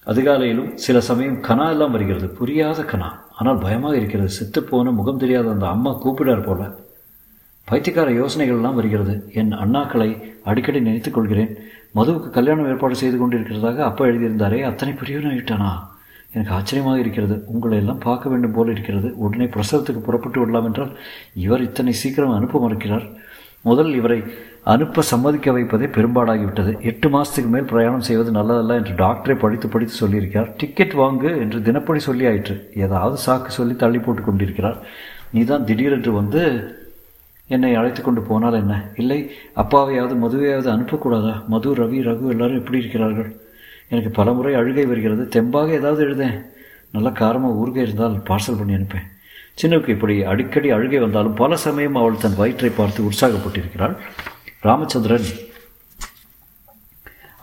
அதிகாலையிலும் 0.07 0.73
சில 0.73 0.99
சமயம் 1.01 1.41
கனா 1.47 1.65
எல்லாம் 1.69 1.91
வருகிறது. 1.91 2.27
புரியாத 2.39 2.81
கனா. 2.81 3.09
ஆனால் 3.39 3.63
பயமாக 3.65 3.97
இருக்கிறது. 3.97 4.31
செத்துப்போன 4.37 4.93
முகம் 4.93 5.21
தெரியாத 5.23 5.49
அந்த 5.49 5.65
அம்மா 5.67 5.91
கூப்பிடார் 6.03 6.45
போல. 6.45 6.61
பைத்தியக்கார 7.67 8.11
யோசனைகள்லாம் 8.11 8.79
வருகிறது. 8.79 9.13
என் 9.33 9.51
அண்ணாக்களை 9.63 10.09
அடிக்கடி 10.43 10.79
நினைத்துக் 10.81 11.13
கொள்கிறேன். 11.13 11.51
மதுவுக்கு 11.95 12.29
கல்யாணம் 12.29 12.69
ஏற்பாடு 12.71 12.95
செய்து 12.95 13.17
கொண்டிருக்கிறதாக 13.17 13.77
அப்பா 13.89 14.05
எழுதியிருந்தாரே 14.05 14.59
அத்தனை 14.63 14.93
பெரியவனாகிட்டானா 14.93 15.71
எனக்கு 16.33 16.53
ஆச்சரியமாக 16.53 16.99
இருக்கிறது. 16.99 17.35
உங்களை 17.47 17.77
எல்லாம் 17.77 18.03
பார்க்க 18.07 18.29
வேண்டும் 18.29 18.55
போல 18.57 18.71
இருக்கிறது. 18.71 19.09
உடனே 19.17 19.45
பிரசவத்துக்கு 19.55 20.01
புறப்பட்டு 20.07 20.39
விடலாம் 20.39 20.65
என்றால் 20.65 20.91
இவர் 21.45 21.61
இத்தனை 21.61 21.93
சீக்கிரம் 21.93 22.35
அனுப்ப 22.37 22.59
மறுக்கிறார். 22.59 23.05
முதல் 23.61 23.91
இவரை 23.93 24.19
அனுப்ப 24.73 25.01
சம்மதிக்க 25.11 25.51
வைப்பதே 25.51 25.85
பெரும்பாடாகிவிட்டது. 25.95 26.71
எட்டு 26.89 27.07
மாதத்துக்கு 27.09 27.49
மேல் 27.53 27.69
பிரயாணம் 27.71 28.07
செய்வது 28.07 28.31
நல்லதல்ல 28.31 28.77
என்று 28.79 28.93
டாக்டரை 29.03 29.35
படித்து 29.43 29.67
படித்து 29.67 29.95
சொல்லியிருக்கிறார். 30.01 30.49
டிக்கெட் 30.57 30.95
வாங்கு 31.01 31.29
என்று 31.43 31.59
தினப்படி 31.67 32.01
சொல்லி 32.07 32.25
ஆயிற்று. 32.31 32.55
ஏதாவது 32.85 33.15
சாக்கு 33.25 33.51
சொல்லி 33.59 33.75
தள்ளி 33.75 33.99
போட்டு 33.99 34.21
கொண்டிருக்கிறார். 34.21 34.77
நீ 35.31 35.43
தான் 35.43 35.65
திடீரென்று 35.65 36.11
வந்து 36.11 36.41
என்னை 37.47 37.71
அழைத்து 37.75 38.01
கொண்டு 38.01 38.21
போனால் 38.21 38.53
என்ன? 38.53 38.73
இல்லை 38.97 39.19
அப்பாவையாவது 39.55 40.15
மதுவையாவது 40.23 40.69
அனுப்பக்கூடாதா? 40.75 41.33
மது 41.47 41.69
ரவி 41.75 41.99
ரகு 42.09 42.25
எல்லாரும் 42.29 42.59
எப்படி 42.61 42.77
இருக்கிறார்கள்? 42.77 43.29
எனக்கு 43.89 44.09
பல 44.09 44.33
முறை 44.33 44.53
அழுகை 44.53 44.85
வருகிறது. 44.85 45.23
தெம்பாக 45.35 45.71
ஏதாவது 45.79 46.03
எழுதேன். 46.07 46.37
நல்ல 46.91 47.09
காரமாக 47.21 47.57
ஊறுகை 47.61 47.81
இருந்தால் 47.85 48.17
பார்சல் 48.29 48.59
பண்ணி 48.59 48.73
அனுப்பேன். 48.73 49.07
சின்னவுக்கு 49.61 49.89
இப்படி 49.89 50.15
அடிக்கடி 50.23 50.69
அழுகை 50.71 50.99
வந்தாலும் 50.99 51.33
பல 51.33 51.55
சமயம் 51.55 51.95
அவள் 51.95 52.21
தன் 52.23 52.37
வயிற்றை 52.37 52.69
பார்த்து 52.69 52.99
உற்சாகப்பட்டிருக்கிறாள். 53.09 53.95
ராமச்சந்திரன் 54.67 55.27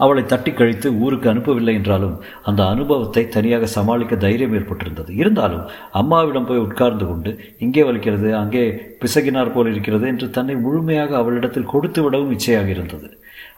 அவளை 0.01 0.23
தட்டி 0.31 0.51
கழித்து 0.53 0.89
ஊருக்கு 1.05 1.27
அனுப்பவில்லை 1.31 1.75
என்றாலும் 1.79 2.17
அந்த 2.49 2.61
அனுபவத்தை 2.73 3.23
தனியாக 3.37 3.69
சமாளிக்க 3.75 4.15
தைரியம் 4.25 4.57
ஏற்பட்டிருந்தது. 4.59 5.11
இருந்தாலும் 5.21 5.63
அம்மாவிடம் 6.01 6.49
போய் 6.49 6.65
உட்கார்ந்து 6.65 7.05
கொண்டு 7.11 7.31
இங்கே 7.65 7.85
வலிக்கிறது 7.89 8.31
அங்கே 8.41 8.65
பிசகினார் 9.03 9.53
போல் 9.55 9.71
இருக்கிறது 9.73 10.07
என்று 10.13 10.27
தன்னை 10.37 10.57
முழுமையாக 10.65 11.17
அவளிடத்தில் 11.21 11.71
கொடுத்து 11.73 12.03
விடவும் 12.07 12.35
இச்சையாக 12.37 12.71
இருந்தது. 12.77 13.09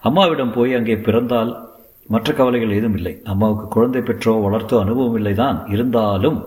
அம்மாவிடம் 0.08 0.54
போய் 0.58 0.78
அங்கே 0.78 0.96
பிறந்தால் 1.08 1.52
மற்ற 2.14 2.32
கவலைகள் 2.40 2.76
ஏதும் 2.78 2.96
இல்லை. 2.98 3.14
அம்மாவுக்கு 3.32 3.66
குழந்தை 3.76 4.02
பெற்றோ 4.10 4.34
வளர்த்தோ 4.46 4.76
அனுபவம் 4.84 5.18
இல்லைதான். 5.20 5.58
இருந்தாலும் 5.74 6.38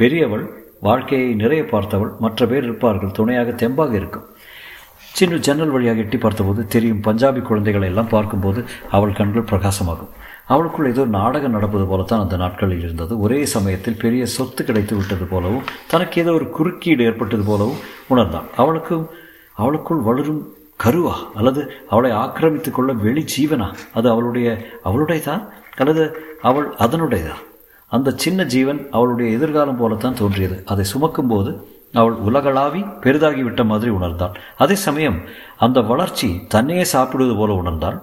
பெரியவள் 0.00 0.46
வாழ்க்கையை 0.88 1.30
நிறைய 1.42 1.62
பார்த்தவள் 1.70 2.10
மற்ற 2.24 2.46
பேர் 2.50 2.66
இருப்பார்கள் 2.68 3.16
துணையாக 3.18 3.52
தெம்பாக 3.62 3.94
இருக்கும். 4.00 4.26
சின்ன 5.18 5.36
ஜன்னல் 5.36 5.70
வழியாக 5.70 5.98
எட்டி 5.98 6.18
பார்த்தபோது 6.18 6.66
தெரியும் 6.66 7.02
பஞ்சாபி 7.04 7.42
குழந்தைகளை 7.42 7.88
எல்லாம் 7.88 8.08
பார்க்கும்போது 8.08 8.64
அவள் 8.90 9.12
கண்கள் 9.12 9.50
பிரகாசமாகும். 9.50 10.10
அவளுக்குள் 10.46 10.90
ஏதோ 10.90 11.04
நாடகம் 11.04 11.50
நடப்பது 11.50 11.84
போலத்தான் 11.84 12.20
அந்த 12.20 12.36
நாட்களில் 12.36 12.82
இருந்தது. 12.82 13.20
ஒரே 13.20 13.46
சமயத்தில் 13.46 13.96
பெரிய 13.96 14.26
சொத்து 14.26 14.64
கிடைத்து 14.64 14.96
விட்டது 14.96 15.24
போலவும் 15.24 15.64
தனக்கு 15.88 16.22
ஏதோ 16.22 16.32
ஒரு 16.32 16.50
குறுக்கீடு 16.50 17.04
ஏற்பட்டது 17.04 17.42
போலவும் 17.42 17.80
உணர்ந்தான். 18.08 18.44
அவளுக்கும் 18.56 19.06
அவளுக்குள் 19.54 20.02
வளரும் 20.08 20.42
கருவா 20.84 21.14
அல்லது 21.34 21.72
அவளை 21.88 22.10
ஆக்கிரமித்துக் 22.10 22.74
கொள்ள 22.74 22.92
வெளி 22.92 23.24
ஜீவனா? 23.36 23.74
அது 23.94 24.10
அவளுடைய 24.10 24.48
அவளுடையதா? 24.84 25.36
அல்லது 25.76 26.04
அவள் 26.42 26.68
அதனுடையதா? 26.78 27.36
அந்த 27.92 28.14
சின்ன 28.16 28.44
ஜீவன் 28.44 28.86
அவளுடைய 28.90 29.36
எதிர்காலம் 29.36 29.76
போலத்தான் 29.76 30.14
தோன்றியது. 30.14 30.62
அதை 30.66 30.84
சுமக்கும் 30.84 31.28
போது 31.28 31.52
அவள் 31.94 32.16
உலகளாவி 32.28 32.80
பெரிதாகிவிட்ட 33.04 33.62
மாதிரி 33.70 33.90
உணர்ந்தாள். 33.98 34.34
அதே 34.62 34.76
சமயம் 34.86 35.18
அந்த 35.66 35.78
வளர்ச்சி 35.90 36.28
தன்னையே 36.54 36.84
சாப்பிடுவது 36.94 37.36
போல 37.38 37.52
உணர்ந்தாள். 37.62 37.98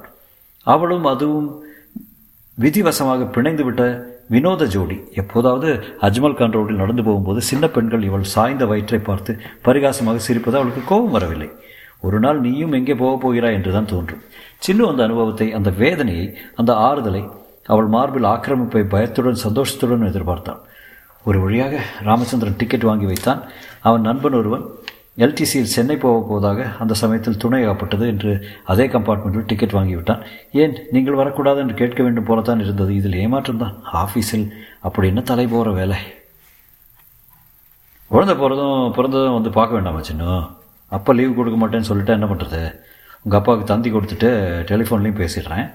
அவளும் 0.68 1.06
அதுவும் 1.12 1.50
விதிவசமாக 2.58 3.28
பிணைந்துவிட்ட 3.36 3.84
வினோத 4.34 4.66
ஜோடி. 4.74 4.98
எப்போதாவது 5.22 5.70
அஜ்மல் 6.08 6.38
கான் 6.40 6.56
ரோடில் 6.58 6.82
நடந்து 6.82 7.04
போகும்போது 7.08 7.40
சின்ன 7.50 7.68
பெண்கள் 7.76 8.08
இவள் 8.10 8.32
சாய்ந்த 8.34 8.66
வயிற்றை 8.72 9.00
பார்த்து 9.00 9.32
பரிகாசமாக 9.66 10.22
சிரிப்பது 10.28 10.58
அவளுக்கு 10.60 10.84
கோபம் 10.92 11.16
வரவில்லை. 11.18 11.50
ஒரு 12.08 12.18
நாள் 12.24 12.40
நீயும் 12.46 12.76
எங்கே 12.78 12.96
போகப் 13.02 13.24
போகிறாய் 13.24 13.58
என்றுதான் 13.58 13.92
தோன்றும். 13.94 14.24
சின்ன 14.66 14.88
அந்த 14.92 15.02
அனுபவத்தை 15.08 15.48
அந்த 15.58 15.70
வேதனையை 15.82 16.28
அந்த 16.62 16.72
ஆறுதலை 16.88 17.24
அவள் 17.74 17.90
மார்பில் 17.96 18.28
ஆக்கிரமிப்பை 18.34 18.84
பயத்துடன் 18.94 19.44
சந்தோஷத்துடன் 19.44 20.08
எதிர்பார்த்தாள் 20.10 20.62
ஒரு 21.30 21.38
வழியாக 21.44 21.76
ராமச்சந்திரன் 22.08 22.58
டிக்கெட் 22.62 22.90
வாங்கி 22.90 23.08
வைத்தான். 23.12 23.42
அவன் 23.88 24.08
நண்பன் 24.08 24.38
ஒருவன் 24.40 24.64
எல்டிசியில் 25.24 25.72
சென்னை 25.74 25.96
போக 26.04 26.18
போவதாக 26.28 26.60
அந்த 26.84 26.94
சமயத்தில் 27.02 27.40
துணையாகப்பட்டது 27.44 28.06
என்று 28.14 28.32
அதே 28.72 28.86
கம்பார்ட்மெண்ட்டில் 28.94 29.48
டிக்கெட் 29.52 29.76
வாங்கிவிட்டான் 29.78 30.22
ஏன் 30.62 30.74
நீங்கள் 30.96 31.20
வரக்கூடாது 31.20 31.60
என்று 31.64 31.76
கேட்க 31.82 32.00
வேண்டும் 32.06 32.28
போலத்தான் 32.30 32.64
இருந்தது. 32.66 32.92
இதில் 33.00 33.20
ஏமாற்றம் 33.24 33.62
தான். 33.64 33.76
ஆஃபீஸில் 34.02 34.46
அப்படி 34.88 35.08
என்ன 35.12 35.24
தலை 35.32 35.46
போகிற 35.54 35.72
வேலை? 35.80 35.98
குழந்தை 38.12 38.36
பிறதும் 38.42 38.92
பிறந்ததும் 38.98 39.38
வந்து 39.38 39.52
பார்க்க 39.60 39.78
வேண்டாமா 39.78 40.02
சின்ன? 40.10 40.40
அப்போ 40.98 41.14
லீவ் 41.20 41.38
கொடுக்க 41.38 41.60
மாட்டேன்னு 41.62 41.90
சொல்லிட்டு 41.92 42.16
என்ன 42.18 42.28
பண்ணுறது 42.32 42.62
உங்கள் 43.26 43.40
அப்பாவுக்கு 43.40 43.66
தந்தி 43.72 43.90
கொடுத்துட்டு 43.94 44.30
டெலிஃபோன்லேயும் 44.72 45.22
பேசிடுறேன். 45.22 45.66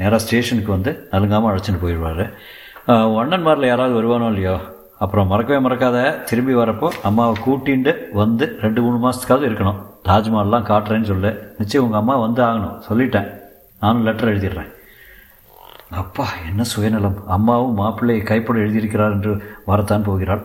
நேராக 0.00 0.20
ஸ்டேஷனுக்கு 0.24 0.72
வந்து 0.76 0.92
நலுங்காமல் 1.14 1.50
அழைச்சிட்டு 1.52 1.82
போயிடுவார். 1.84 2.24
அண்ணன்மாரில் 3.22 3.70
யாராவது 3.72 3.98
வருவானோ 3.98 4.28
இல்லையோ? 4.32 4.54
அப்புறம் 5.02 5.30
மறக்கவே 5.32 5.60
மறக்காத 5.66 6.24
திரும்பி 6.24 6.54
வரப்போ 6.54 6.88
அம்மாவை 7.02 7.34
கூட்டிண்டு 7.46 7.92
வந்து 8.12 8.44
ரெண்டு 8.60 8.82
மூணு 8.82 8.98
மாதத்துக்காவது 9.04 9.48
இருக்கணும். 9.50 9.80
தாஜ்மஹால்லாம் 10.08 10.68
காட்டுறேன்னு 10.70 11.10
சொல்லு. 11.10 11.30
நிச்சயம் 11.58 11.86
உங்கள் 11.86 12.00
அம்மா 12.00 12.16
வந்து 12.16 12.42
ஆகணும். 12.42 12.76
சொல்லிட்டேன். 12.88 13.28
நானும் 13.80 14.04
லெட்டர் 14.04 14.30
எழுதிடுறேன். 14.32 14.70
அப்பா 15.90 16.26
என்ன 16.48 16.62
சுயநலம். 16.62 17.18
அம்மாவும் 17.26 17.78
மாப்பிள்ளையை 17.78 18.22
கைப்பட 18.22 18.58
எழுதியிருக்கிறார் 18.58 19.12
என்று 19.12 19.32
வரத்தான் 19.64 20.02
போகிறாள். 20.02 20.42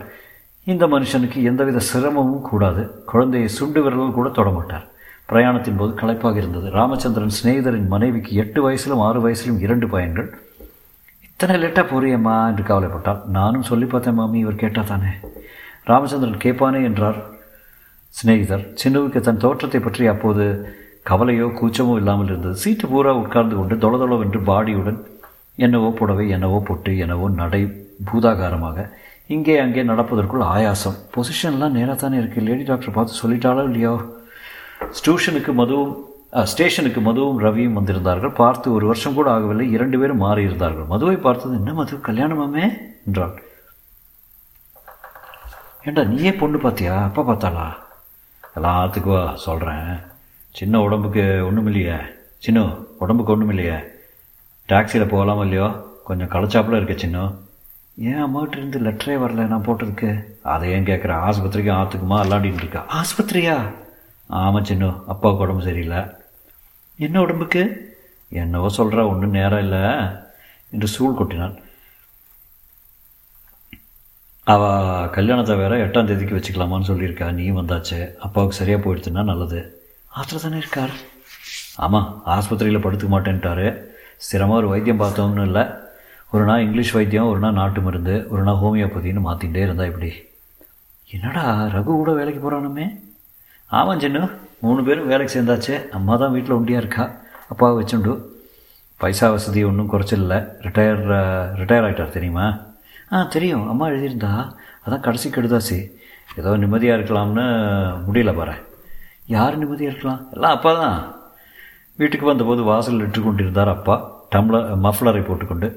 இந்த 0.63 0.87
மனுஷனுக்கு 0.87 1.43
எந்தவித 1.43 1.79
சிரமமும் 1.93 2.41
கூடாது. 2.41 3.03
குழந்தையை 3.05 3.49
சுண்டு 3.49 3.81
விரலும் 3.83 4.17
கூட 4.17 4.29
தொடமாட்டார் 4.29 4.87
பிரயாணத்தின் 5.29 5.77
போது 5.77 5.93
களைப்பாக 5.93 6.37
இருந்தது. 6.37 6.69
ராமச்சந்திரன் 6.69 7.37
சிநேகிதரின் 7.37 7.87
மனைவிக்கு 7.87 8.31
எட்டு 8.35 8.59
வயசிலும் 8.61 9.03
ஆறு 9.07 9.19
வயசிலும் 9.21 9.59
இரண்டு 9.59 9.87
பையன்கள். 9.87 10.29
இத்தனை 11.39 11.55
லேட்டாக 11.61 11.85
போறியம்மா 11.89 12.35
என்று 12.49 12.63
கவலைப்பட்டாள். 12.67 13.19
நானும் 13.35 13.65
சொல்லி 13.67 13.87
பார்த்தேன் 13.89 14.15
மாமி 14.19 14.37
இவர் 14.43 14.61
கேட்டால் 14.61 14.87
தானே 14.91 15.11
ராமச்சந்திரன் 15.89 16.39
கேட்பானே 16.45 16.79
என்றார். 16.87 17.19
சிநேகிதர் 18.13 18.63
சின்னுவுக்கு 18.81 19.19
தன் 19.27 19.41
தோற்றத்தை 19.43 19.79
பற்றி 19.83 20.07
அப்போது 20.13 20.45
கவலையோ 21.09 21.47
கூச்சமோ 21.59 21.97
இல்லாமல் 22.01 22.31
இருந்தது. 22.31 22.55
சீட்டு 22.63 22.87
பூரா 22.93 23.11
உட்கார்ந்து 23.21 23.55
கொண்டு 23.59 23.77
தொளதொளவென்று 23.83 24.41
பாடியுடன் 24.49 24.99
என்னவோ 25.65 25.91
புடவை 25.99 26.25
என்னவோ 26.37 26.57
பொட்டு 26.69 26.93
என்னவோ 27.05 27.29
நடை 27.41 27.61
பூதாகாரமாக 28.09 28.87
இங்கே 29.35 29.57
அங்கே 29.65 29.83
நடப்பதற்குள் 29.91 30.47
ஆயாசம். 30.55 30.99
பொசிஷன்லாம் 31.15 31.77
நேராக 31.79 31.97
தானே 32.03 32.19
இருக்குது 32.23 32.47
லேடி 32.49 32.65
டாக்டர் 32.71 32.97
பார்த்து 32.97 33.21
சொல்லிட்டாலோ 33.21 33.67
இல்லையோ? 33.69 33.95
ஸ்டியூஷனுக்கு 34.99 35.53
மதுவும் 35.61 35.93
ஸ்டேஷனுக்கு 36.45 37.01
மதுவும் 37.01 37.39
ரவியும் 37.39 37.73
வந்திருந்தார்கள். 37.73 38.35
பார்த்து 38.35 38.73
ஒரு 38.73 38.85
வருஷம் 38.85 39.13
கூட 39.13 39.37
ஆகவில்லை. 39.37 39.69
இரண்டு 39.69 39.99
பேரும் 39.99 40.21
மாறியிருந்தார்கள். 40.21 40.87
மதுவை 40.87 41.15
பார்த்தது 41.15 41.53
என்ன 41.53 41.73
மது? 41.73 41.97
கல்யாணமாமே? 41.97 42.73
என்றாள். 43.05 43.41
ஏண்டா 45.85 46.03
நீயே 46.03 46.33
பொண்ணு 46.33 46.57
பார்த்தியா? 46.57 47.03
அப்பா 47.03 47.27
பார்த்தாளா? 47.27 47.85
எல்லாத்துக்குவா 48.55 49.33
சொல்கிறேன் 49.33 49.99
சின்ன 50.51 50.79
உடம்புக்கு 50.79 51.45
ஒன்றும் 51.45 51.65
இல்லையே 51.65 51.95
சின்ன 52.37 52.63
உடம்புக்கு 52.99 53.31
ஒன்றும் 53.31 53.49
இல்லையே 53.49 53.75
டாக்ஸியில் 54.69 55.09
போகலாமா 55.09 55.41
இல்லையோ? 55.41 55.85
கொஞ்சம் 56.03 56.29
களைச்சாப்பில் 56.29 56.75
இருக்க 56.75 56.93
சின்ன. 56.93 57.31
ஏன் 57.95 58.25
அம்மாகிட்ட 58.25 58.57
இருந்து 58.57 58.79
லெட்டரே 58.79 59.25
வரல? 59.25 59.47
நான் 59.47 59.65
போட்டதுக்கு? 59.65 60.23
அதை 60.41 60.71
ஏன் 60.71 60.83
கேட்குறேன் 60.83 61.23
ஆஸ்பத்திரிக்கும் 61.29 61.79
ஆற்றுக்குமா 61.81 62.17
அல்லாடின்னு 62.23 62.53
இருக்கா. 62.53 62.85
ஆஸ்பத்திரியா? 62.93 63.73
ஆமாம் 64.27 64.65
சின்ன. 64.65 64.93
அப்பாவுக்கு 65.07 65.43
உடம்பு 65.43 65.63
சரியில்லை. 65.63 66.16
என்ன 66.97 67.21
உடம்புக்கு? 67.21 67.61
என்னவோ 68.29 68.67
சொல்கிறா 68.77 69.07
ஒன்றும் 69.09 69.29
நேரம் 69.29 69.59
இல்லை. 69.59 69.83
என்று 70.71 70.87
சூழ் 70.87 71.17
கொட்டினான். 71.19 71.55
அவள் 74.43 75.09
கல்யாணத்தை 75.09 75.55
வேற 75.55 75.87
எட்டாம் 75.87 76.05
தேதிக்கு 76.05 76.35
வச்சுக்கலாமான்னு 76.35 76.89
சொல்லியிருக்கா. 76.89 77.31
நீ 77.31 77.51
வந்தாச்சு. 77.51 78.15
அப்பாவுக்கு 78.15 78.55
சரியாக 78.55 78.81
போயிடுச்சுன்னா 78.83 79.23
நல்லது. 79.23 79.59
ஆத்திர 80.15 80.41
தானே 80.41 80.57
இருக்கார்? 80.57 80.89
ஆமாம் 81.75 82.21
ஆஸ்பத்திரியில் 82.25 82.85
படுத்துக்க 82.85 83.09
மாட்டேன்ட்டாரு. 83.15 83.67
ஸ்திரமாக 84.25 84.61
ஒரு 84.61 84.67
வைத்தியம் 84.67 84.99
பார்த்தோம்னு 84.99 85.43
இல்லை. 85.43 85.65
ஒரு 86.31 86.45
நாள் 86.45 86.61
இங்கிலீஷ் 86.61 86.91
வைத்தியம் 86.91 87.27
ஒரு 87.27 87.39
நாள் 87.39 87.53
நாட்டு 87.53 87.81
மருந்து 87.81 88.27
ஒரு 88.29 88.43
நாள் 88.43 88.61
ஹோமியோபதினு 88.63 89.21
மாற்றிகிட்டே 89.27 89.65
இருந்தா 89.67 89.85
இப்படி. 89.85 90.11
என்னடா 91.09 91.43
ரகு 91.65 91.83
கூட 91.83 92.11
வேலைக்கு 92.13 92.41
போகிறானுமே 92.41 92.99
ஆமாம் 93.65 93.99
சின்ன 93.99 94.29
மூணு 94.61 94.83
பேரும் 94.83 95.07
வேலைக்கு 95.07 95.31
சேர்ந்தாச்சு. 95.33 95.89
அம்மா 95.91 96.15
தான் 96.15 96.31
வீட்டில் 96.31 96.55
ஒண்டியாக 96.55 96.83
இருக்கா? 96.83 97.11
அப்பாவை 97.47 97.83
வச்சுண்டு. 97.83 98.13
பைசா 99.01 99.31
வசதி 99.31 99.63
ஒன்றும் 99.63 99.91
குறைச்சில்ல. 99.91 100.35
ரிட்டையர் 100.65 101.03
ரிட்டையர் 101.59 101.85
ஆகிட்டார் 101.87 102.15
தெரியுமா? 102.17 102.45
ஆ 103.13 103.23
தெரியும். 103.23 103.69
அம்மா 103.69 103.87
எழுதியிருந்தா. 103.87 104.31
அதான் 104.85 104.99
கடைசி 104.99 105.29
கெடுதாசி 105.29 105.91
ஏதோ 106.35 106.57
நிம்மதியாக 106.57 106.97
இருக்கலாம்னு 106.99 107.45
முடியல 108.07 108.35
பாரு. 108.35 108.55
யார் 109.27 109.57
நிம்மதியாக 109.57 109.93
இருக்கலாம்? 109.93 110.27
எல்லாம் 110.33 110.55
அப்பா 110.57 110.73
தான். 110.73 110.97
வீட்டுக்கு 111.95 112.25
வந்தபோது 112.25 112.63
வாசல் 112.63 113.01
இட்டு 113.01 113.21
கொண்டிருந்தார் 113.21 113.67
அப்பா. 113.67 113.95
டம்ளர் 114.35 114.67
மஃப்ளரை 114.85 115.21
போட்டுக்கொண்டு. 115.25 115.67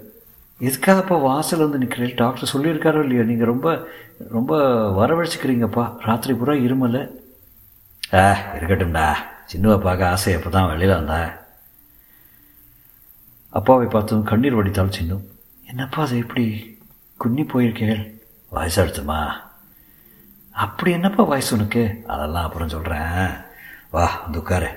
எதுக்காக 0.60 1.00
அப்போ 1.00 1.16
வாசல் 1.16 1.58
வந்து 1.58 1.78
நிற்கிறேன் 1.78 2.14
டாக்டர் 2.14 2.52
சொல்லியிருக்காரோ 2.52 3.02
இல்லையா? 3.02 3.22
நீங்கள் 3.22 3.46
ரொம்ப 3.46 3.86
ரொம்ப 4.30 4.52
வரவழைச்சிக்கிறீங்கப்பா. 4.98 5.92
ராத்திரி 6.08 6.34
பூரா 6.34 6.52
இருமலை. 6.52 7.02
ஆ 8.12 8.22
இருக்கட்டும்டா 8.56 9.16
சின்னவை 9.52 9.80
பார்க்க 9.80 10.08
ஆசை 10.08 10.34
அப்போ 10.34 10.50
தான் 10.50 10.68
வெளியில் 10.68 10.96
வந்தா? 10.96 11.18
அப்பாவை 13.50 13.86
பார்த்ததும் 13.86 14.22
கண்ணீர் 14.22 14.56
வடித்தால் 14.58 14.96
சின்னு. 14.96 15.16
என்னப்பா 15.66 16.02
அது 16.02 16.18
எப்படி 16.18 16.44
குன்னி 17.20 17.42
போயிருக்கேள் 17.42 18.18
வயசாடுத்துமா 18.52 19.20
அப்படி 20.54 20.90
என்னப்பா 20.92 21.22
வயசு 21.22 21.56
உனக்கு? 21.56 22.04
அதெல்லாம் 22.06 22.44
அப்புறம் 22.44 22.68
சொல்கிறேன் 22.68 23.12
வா 23.90 24.20
வந்து 24.24 24.38
உட்காரு. 24.38 24.70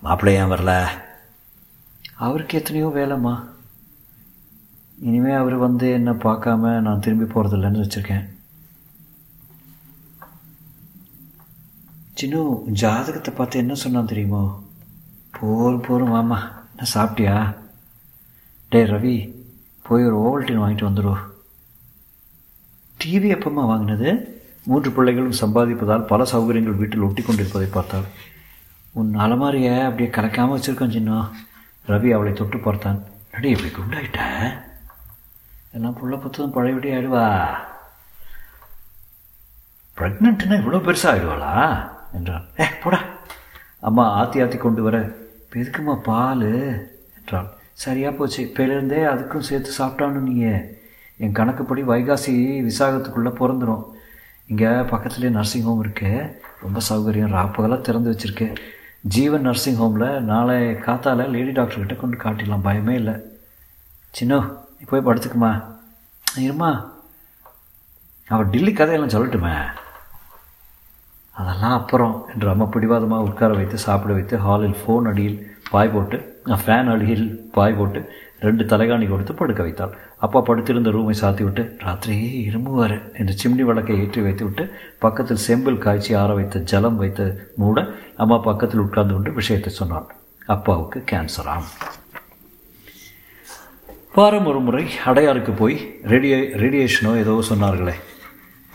மாப்பிள்ளை 0.00 0.34
ஏன் 0.34 0.52
வரல? 0.54 0.72
அவருக்கு 2.16 2.58
எத்தனையோ 2.58 2.86
வேலைம்மா. 2.86 3.34
இனிமேல் 4.98 5.36
அவர் 5.36 5.56
வந்து 5.56 5.92
என்னை 5.92 6.12
பார்க்காம 6.12 6.80
நான் 6.80 7.00
திரும்பி 7.00 7.24
போகிறதில்லன்னு 7.24 7.82
வச்சுருக்கேன். 7.84 8.35
சின்ன 12.18 12.42
ஜாதகத்தை 12.80 13.34
பார்த்து 13.34 13.58
என்ன 13.58 13.74
சொன்னான் 13.74 14.06
தெரியுமோ? 14.06 14.42
போர் 15.30 15.82
போரும் 15.86 16.08
மாமா 16.08 16.38
என்ன 16.70 16.86
சாப்பிட்டியா? 16.94 17.54
டே 18.68 18.84
ரவி 18.84 19.34
போய் 19.82 20.04
ஒரு 20.04 20.16
ஓவல்டின் 20.18 20.60
வாங்கிட்டு 20.62 20.88
வந்துடும் 20.88 21.24
டிவி 23.00 23.28
எப்பமா 23.36 23.64
வாங்கினது? 23.66 24.08
மூன்று 24.64 24.90
பிள்ளைகளும் 24.90 25.40
சம்பாதிப்பதால் 25.40 26.06
பல 26.06 26.24
சௌகரியங்கள் 26.32 26.78
வீட்டில் 26.78 27.00
ஒட்டி 27.00 27.22
கொண்டிருப்பதை 27.22 27.68
பார்த்தாள். 27.68 28.06
உன் 28.92 29.12
அலமாரியை 29.14 29.74
அப்படியே 29.84 30.08
கலக்காமல் 30.10 30.56
வச்சுருக்கோம் 30.56 30.94
சின்ன. 30.96 31.20
ரவி 31.86 32.12
அவளை 32.12 32.32
தொட்டு 32.32 32.58
பார்த்தான். 32.58 33.02
நடி 33.32 33.50
இப்படி 33.50 33.72
குண்டாயிட்ட? 33.72 34.20
எல்லாம் 35.72 35.96
புள்ள 35.98 36.20
புத்தகம் 36.20 36.52
பழையபடி 36.52 36.90
ஆயிடுவா? 36.90 37.26
ப்ரெக்னென்ட்னா 39.98 40.58
இவ்வளோ 40.62 40.80
பெருசாக 40.86 41.12
ஆயிடுவாளா? 41.12 41.52
என்றாள் 42.18 42.44
ஏ 42.60 42.66
போடா. 42.82 43.00
அம்மா 43.88 44.04
ஆற்றி 44.20 44.38
ஆற்றி 44.44 44.58
கொண்டு 44.58 44.82
வர. 44.82 44.96
இப்போ 45.42 45.56
எதுக்குமா 45.62 45.94
பால்? 46.08 46.46
என்றாள். 47.18 47.48
சரியாக 47.84 48.16
போச்சு. 48.16 48.40
இப்போலேருந்தே 48.44 49.00
அதுக்கும் 49.12 49.46
சேர்த்து 49.48 49.70
சாப்பிட்டான்னு 49.78 50.26
நீங்கள் 50.28 50.62
என் 51.16 51.36
கணக்குப்படி 51.38 51.82
வைகாசி 51.92 52.32
விசாகத்துக்குள்ளே 52.68 53.32
பிறந்துடும் 53.40 53.84
இங்கே 54.46 54.72
பக்கத்துலேயே 54.92 55.30
நர்சிங் 55.36 55.66
ஹோம் 55.68 55.80
இருக்கு. 55.80 56.10
ரொம்ப 56.64 56.80
சௌகரியம். 56.88 57.34
ராப்பகலாக 57.36 57.80
திறந்து 57.80 58.10
வச்சுருக்கு. 58.12 58.48
ஜீவன் 59.14 59.46
நர்சிங் 59.46 59.80
ஹோமில் 59.80 60.20
நாளை 60.32 60.56
காத்தால 60.86 61.28
லேடி 61.30 61.52
டாக்டர்கிட்ட 61.60 61.96
கொண்டு 61.96 62.16
காட்டிடலாம். 62.16 62.66
பயமே 62.68 62.94
இல்லை. 63.00 63.14
சின்ன 64.10 64.40
நீ 64.78 64.84
போய் 64.88 65.06
படுத்துக்குமா. 65.06 65.52
இருமா 66.40 66.70
அவள் 68.28 68.50
டில்லி 68.50 68.72
கதையெல்லாம் 68.72 69.14
சொல்லட்டுமே. 69.14 69.56
அதெல்லாம் 71.40 71.76
அப்புறம் 71.78 72.14
என்று 72.32 72.48
அம்மா 72.52 72.66
பிடிவாதமாக 72.74 73.26
உட்கார 73.28 73.50
வைத்து 73.58 73.78
சாப்பிட 73.86 74.12
வைத்து 74.18 74.36
ஹாலில் 74.44 74.78
ஃபோன் 74.80 75.08
அடியில் 75.10 75.40
பாய் 75.72 75.92
போட்டு 75.94 76.18
ஃபேன் 76.62 76.90
அடியில் 76.94 77.26
பாய் 77.56 77.76
போட்டு 77.78 78.00
ரெண்டு 78.46 78.64
தலைகாணி 78.70 79.06
கொடுத்து 79.08 79.34
படுக்க 79.34 79.60
வைத்தாள். 79.66 79.92
அப்பா 80.24 80.40
படுத்திருந்த 80.48 80.88
ரூமை 80.96 81.14
சாத்தி 81.20 81.42
விட்டு 81.46 81.62
ராத்திரியே 81.84 82.30
இரும்புவார் 82.48 82.96
என்று 83.18 83.34
சிம்னி 83.42 83.64
விளக்கை 83.68 83.96
ஏற்றி 84.02 84.20
வைத்து 84.26 84.44
விட்டு 84.46 84.64
பக்கத்தில் 85.04 85.44
செம்பில் 85.46 85.82
காய்ச்சி 85.84 86.14
ஆற 86.22 86.30
வைத்த 86.38 86.64
ஜலம் 86.72 86.98
வைத்து 87.02 87.26
மூட 87.62 87.86
அம்மா 88.24 88.38
பக்கத்தில் 88.48 88.84
உட்கார்ந்து 88.86 89.16
கொண்டு 89.16 89.32
விஷயத்தை 89.40 89.72
சொன்னாள். 89.80 90.08
அப்பாவுக்கு 90.56 91.00
கேன்சராம் 91.12 91.68
வாரம் 94.18 94.46
ஒரு 94.50 94.60
முறை 94.66 94.84
அடையாருக்கு 95.10 95.54
போய் 95.62 95.78
ரேடியோ 96.12 96.36
ரேடியேஷனோ 96.62 97.10
ஏதோ 97.22 97.32
சொன்னார்களே. 97.48 97.96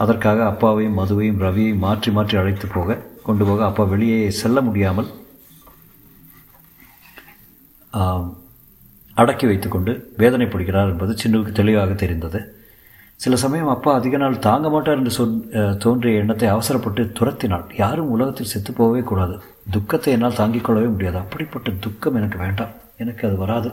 அதற்காக 0.03 0.39
அப்பாவையும் 0.51 0.99
மதுவையும் 0.99 1.41
ரவியையும் 1.45 1.83
மாற்றி 1.85 2.09
மாற்றி 2.17 2.35
அழைத்து 2.41 2.67
போக 2.75 2.97
கொண்டு 3.27 3.43
போக 3.49 3.61
அப்பா 3.69 3.83
வெளியே 3.93 4.19
செல்ல 4.41 4.61
முடியாமல் 4.67 5.09
அடக்கி 9.17 9.45
வைத்துக்கொண்டு 9.47 9.93
வேதனைப்படுகிறார் 10.21 10.91
என்பது 10.91 11.13
சின்னுவுக்கு 11.21 11.53
தெளிவாக 11.59 11.93
தெரிந்தது. 12.03 12.39
சில 13.23 13.35
சமயம் 13.43 13.71
அப்பா 13.73 13.91
அதிக 13.99 14.15
நாள் 14.21 14.43
தாங்க 14.45 14.67
மாட்டார் 14.73 14.99
என்று 14.99 15.11
சொன் 15.17 15.33
தோன்றிய 15.83 16.21
எண்ணத்தை 16.21 16.47
அவசரப்பட்டு 16.53 17.01
துரத்தினாள். 17.17 17.65
யாரும் 17.81 18.11
உலகத்தில் 18.15 18.51
செத்து 18.53 18.71
போகவே 18.79 19.01
கூடாது. 19.09 19.35
துக்கத்தை 19.75 20.13
என்னால் 20.15 20.39
தாங்கிக் 20.39 20.65
கொள்ளவே 20.67 20.89
முடியாது. 20.93 21.17
அப்படிப்பட்ட 21.23 21.71
துக்கம் 21.85 22.17
எனக்கு 22.19 22.39
வேண்டாம். 22.45 22.71
எனக்கு 23.03 23.23
அது 23.27 23.37
வராது. 23.43 23.71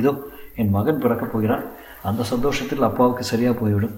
இதோ 0.00 0.12
என் 0.60 0.74
மகன் 0.76 1.02
பிறக்கப் 1.04 1.32
போகிறான். 1.34 1.64
அந்த 2.10 2.26
சந்தோஷத்தில் 2.32 2.88
அப்பாவுக்கு 2.88 3.24
சரியாக 3.32 3.56
போய்விடும். 3.62 3.96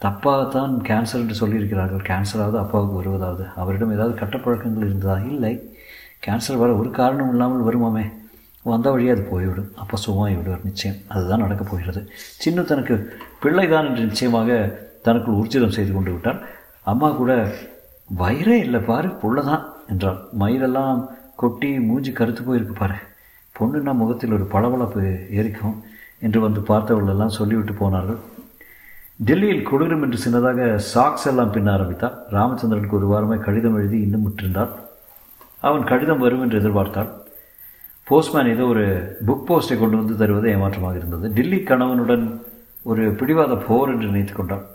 தப்பாகத்தான் 0.00 0.72
கேன்சர் 0.88 1.22
என்று 1.22 1.46
சொல்லியிருக்கிறார்கள். 1.46 2.04
கேன்சராவது 2.08 2.58
அப்பாவுக்கு 2.58 2.94
வருவதாவது. 2.94 3.44
அவரிடம் 3.56 3.92
ஏதாவது 3.92 4.20
கட்டப்பழக்கங்கள் 4.20 4.86
இருந்ததா? 4.86 5.18
இல்லை. 5.20 5.76
கேன்சர் 6.26 6.56
வர 6.56 6.74
ஒரு 6.74 6.90
காரணம் 6.90 7.30
இல்லாமல் 7.30 7.66
வருமாமே. 7.68 8.12
வந்த 8.62 8.90
வழியே 8.90 9.10
அது 9.10 9.22
போய்விடும். 9.22 9.72
அப்போ 9.76 9.98
சுகமாகி 10.06 10.36
விடுவார் 10.36 10.64
நிச்சயம். 10.64 10.96
அதுதான் 11.08 11.40
நடக்கப் 11.40 11.70
போகிறது. 11.70 12.10
சின்ன 12.14 12.62
தனக்கு 12.62 13.16
பிள்ளைதான் 13.40 13.86
என்று 13.86 14.04
நிச்சயமாக 14.04 14.78
தனக்குள் 15.02 15.34
உர்ஜிதம் 15.34 15.68
செய்து 15.68 15.92
கொண்டு 15.92 16.10
விட்டார் 16.10 16.42
அம்மா 16.82 17.10
கூட 17.10 17.52
வயிறே 18.18 18.58
இல்லை 18.58 18.80
பாரு 18.80 19.08
புள்ளதான் 19.08 19.62
என்றாள். 19.88 20.18
மயிரெல்லாம் 20.40 21.08
கொட்டி 21.36 21.80
மூஞ்சி 21.80 22.12
கருத்து 22.12 22.40
போயிருக்கு 22.40 22.74
பாரு. 22.74 22.94
பொண்ணுன்னா 23.60 23.92
முகத்தில் 23.92 24.32
ஒரு 24.32 24.46
பளபளப்பு 24.52 25.02
ஏறிக்கும் 25.32 25.74
என்று 26.18 26.40
வந்து 26.40 26.60
பார்த்தவர்களெல்லாம் 26.60 27.36
சொல்லிவிட்டு 27.38 27.72
போனார்கள். 27.72 28.16
டெல்லியில் 29.26 29.68
குளிரும் 29.68 30.02
என்று 30.04 30.18
சின்னதாக 30.24 30.66
சாக்ஸ் 30.92 31.26
எல்லாம் 31.30 31.52
பின்ன 31.54 31.68
ஆரம்பித்தார். 31.76 32.16
ராமச்சந்திரனுக்கு 32.36 32.98
ஒரு 32.98 33.06
வாரமாக 33.12 33.44
கடிதம் 33.46 33.76
எழுதி 33.78 33.96
இன்னும் 34.04 34.24
முற்றிருந்தார். 34.24 34.72
அவன் 35.68 35.84
கடிதம் 35.90 36.22
வரும் 36.24 36.42
என்று 36.44 36.58
எதிர்பார்த்தாள். 36.60 37.08
போஸ்ட்மேன் 38.06 38.50
ஏதோ 38.52 38.64
ஒரு 38.72 38.84
புக் 39.28 39.46
போஸ்ட்டை 39.48 39.76
கொண்டு 39.78 39.96
வந்து 40.00 40.14
தருவது 40.20 40.46
ஏமாற்றமாக 40.52 40.98
இருந்தது. 41.00 41.26
டில்லி 41.38 41.58
கணவனுடன் 41.70 42.24
ஒரு 42.90 43.04
பிடிவாத 43.20 43.56
போர் 43.66 43.90
என்று 43.92 44.10
நினைத்து 44.10 44.34
கொண்டார் 44.34 44.66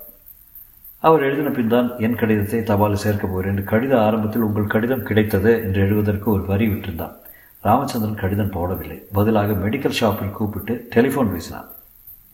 அவர் 1.07 1.25
எழுதின 1.27 1.49
பின் 1.55 1.73
தான் 1.75 1.87
என் 2.05 2.19
கடிதத்தை 2.21 2.59
தபாலில் 2.71 3.03
சேர்க்கப் 3.03 3.31
போகிறேன் 3.33 3.53
என்று 3.53 3.63
கடித 3.71 3.93
ஆரம்பத்தில் 4.07 4.45
உங்கள் 4.47 4.73
கடிதம் 4.73 5.07
கிடைத்தது 5.09 5.53
என்று 5.65 5.79
எழுதுவதற்கு 5.85 6.27
ஒரு 6.35 6.43
வரி 6.51 6.67
விட்டிருந்தான். 6.67 7.15
ராமச்சந்திரன் 7.63 8.21
கடிதம் 8.23 8.53
போடவில்லை. 8.57 8.99
பதிலாக 9.19 9.57
மெடிக்கல் 9.63 9.97
ஷாப்பில் 10.01 10.35
கூப்பிட்டு 10.39 10.75
டெலிஃபோன் 10.95 11.33
பேசினான். 11.35 11.69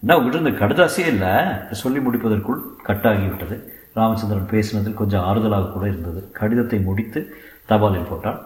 என்ன 0.03 0.15
உங்கள்கிட்ட 0.17 0.43
இந்த 0.45 0.53
கடுதாசியே 0.59 1.07
இல்லை. 1.13 1.31
சொல்லி 1.71 1.99
முடிப்பதற்குள் 1.99 2.59
கட்டாகிவிட்டது. 2.87 3.55
ராமச்சந்திரன் 3.97 4.51
பேசினதில் 4.53 4.99
கொஞ்சம் 5.01 5.25
ஆறுதலாக 5.29 5.71
கூட 5.71 5.87
இருந்தது. 5.87 6.21
கடிதத்தை 6.31 6.79
முடித்து 6.79 7.19
தபாலில் 7.69 8.09
போட்டான். 8.11 8.39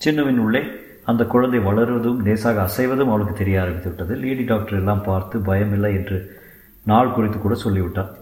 சின்னவின் 0.00 0.38
உள்ளே 0.38 0.62
அந்த 1.04 1.22
குழந்தை 1.24 1.60
வளருவதும் 1.60 2.20
லேசாக 2.26 2.60
அசைவதும் 2.62 3.10
அவளுக்கு 3.12 3.34
தெரிய 3.34 3.56
ஆரம்பித்து 3.62 3.88
விட்டது. 3.88 4.14
லேடி 4.16 4.44
டாக்டர் 4.44 4.78
எல்லாம் 4.78 5.02
பார்த்து 5.02 5.38
பயமில்லை 5.38 5.90
என்று 6.00 6.18
நாள் 6.86 7.14
குறித்து 7.16 7.38
கூட 7.38 7.54
சொல்லிவிட்டான் 7.54 8.12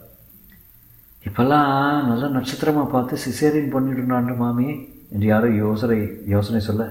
இப்போல்லாம் 1.24 2.06
நல்ல 2.08 2.28
நட்சத்திரமாக 2.28 2.88
பார்த்து 2.94 3.16
சிசேரியன் 3.24 3.72
பண்ணிவிடுனான் 3.74 4.36
மாமி 4.40 4.68
என்று 5.12 5.26
யாரோ 5.26 5.48
யோசனை 5.64 5.98
யோசனை 6.26 6.60
சொல்ல 6.60 6.84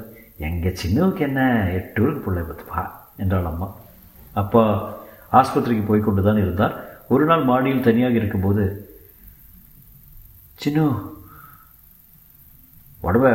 எங்கள் 0.48 0.78
சின்னவுக்கு 0.82 1.20
என்ன? 1.20 1.42
எட்டு 1.78 2.02
ஊருக்கு 2.04 2.22
பிள்ளை 2.26 2.42
பார்த்துப்பா 2.44 2.82
என்றாள் 3.18 3.50
அம்மா. 3.52 3.68
அப்பா 4.34 4.64
ஆஸ்பத்திரிக்கு 5.40 5.84
போய் 5.90 6.06
கொண்டு 6.06 6.22
தான் 6.28 6.42
இருந்தார். 6.44 6.76
ஒரு 7.14 7.24
நாள் 7.30 7.48
மாடியில் 7.50 7.88
தனியாக 7.88 8.20
இருக்கும்போது 8.20 8.64
சின்னு 10.62 10.84
உடம்பை 13.08 13.32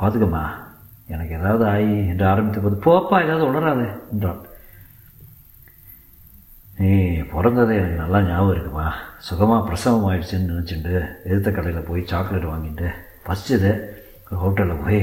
பார்த்துக்கம்மா 0.00 0.44
எனக்கு 1.14 1.32
ஏதாவது 1.38 1.64
ஆயி 1.72 1.96
என்று 2.12 2.24
ஆரம்பித்த 2.30 2.60
போது 2.60 2.76
போப்பா 2.86 3.16
ஏதாவது 3.24 3.44
உணராது 3.50 3.86
என்றான். 4.12 4.40
நீ 6.78 6.92
பிறந்ததே 7.32 7.74
எனக்கு 7.80 7.98
நல்லா 8.02 8.20
ஞாபகம் 8.28 8.54
இருக்குமா. 8.54 8.86
சுகமாக 9.26 9.66
பிரசவம் 9.66 10.06
ஆயிடுச்சுன்னு 10.10 10.50
நினச்சிட்டு 10.52 10.94
எதிர்த்த 11.28 11.50
கடையில் 11.50 11.88
போய் 11.90 12.08
சாக்லேட் 12.12 12.50
வாங்கிட்டு 12.52 12.88
பசிச்சது. 13.26 13.72
ஒரு 14.24 14.38
ஹோட்டலில் 14.44 14.82
போய் 14.84 15.00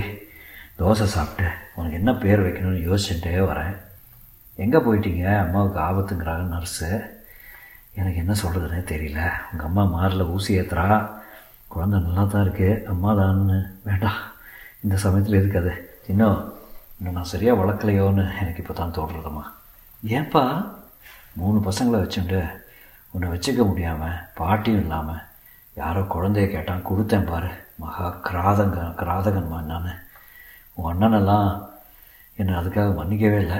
தோசை 0.79 1.07
சாப்பிட்டு 1.15 1.47
உனக்கு 1.75 1.99
என்ன 2.01 2.11
பேர் 2.23 2.43
வைக்கணும்னு 2.45 2.87
யோசிச்சுட்டே 2.87 3.33
வரேன். 3.51 3.75
எங்கே 4.63 4.79
போயிட்டீங்க? 4.85 5.25
அம்மாவுக்கு 5.43 5.79
ஆபத்துங்கிறாங்க 5.87 6.45
நர்ஸு 6.53 6.89
எனக்கு 7.99 8.21
என்ன 8.23 8.33
சொல்கிறதுனே 8.41 8.81
தெரியல. 8.91 9.21
உங்கள் 9.51 9.67
அம்மா 9.69 9.83
மாரில் 9.95 10.31
ஊசி 10.35 10.51
ஏற்றுறா 10.59 10.87
குழந்த 11.73 11.97
நல்லா 12.05 12.23
தான் 12.23 12.43
இருக்குது 12.45 12.81
அம்மா 12.91 13.11
தான்னு 13.19 13.57
வேண்டாம். 13.87 14.21
இந்த 14.83 14.95
சமயத்தில் 15.03 15.39
இருக்காது 15.41 15.71
இன்னும் 16.11 16.39
இன்னும் 16.97 17.17
நான் 17.17 17.31
சரியாக 17.33 17.59
வளர்க்கலையோன்னு 17.61 18.23
எனக்கு 18.41 18.61
இப்போ 18.63 18.75
தான் 18.79 18.95
தோன்றுறதும்மா 18.97 19.45
ஏன்பா? 20.03 20.43
மூணு 21.39 21.57
பசங்களை 21.67 21.97
வச்சுட்டு 22.01 22.39
உன்னை 23.13 23.27
வச்சுக்க 23.33 23.61
முடியாமல் 23.69 24.21
பாட்டியும் 24.39 24.81
இல்லாமல் 24.83 25.25
யாரோ 25.81 26.01
குழந்தைய 26.13 26.47
கேட்டான் 26.53 26.87
கொடுத்தேன் 26.89 27.29
பாரு. 27.31 27.51
மகா 27.81 28.07
கிராதங்க 28.27 28.79
கிராதகன்மா 29.01 29.59
நான். 29.71 29.91
உன் 30.77 30.89
அண்ணனெல்லாம் 30.91 31.49
என்னை 32.39 32.53
அதுக்காக 32.59 32.89
மன்னிக்கவே 32.99 33.39
இல்லை. 33.45 33.59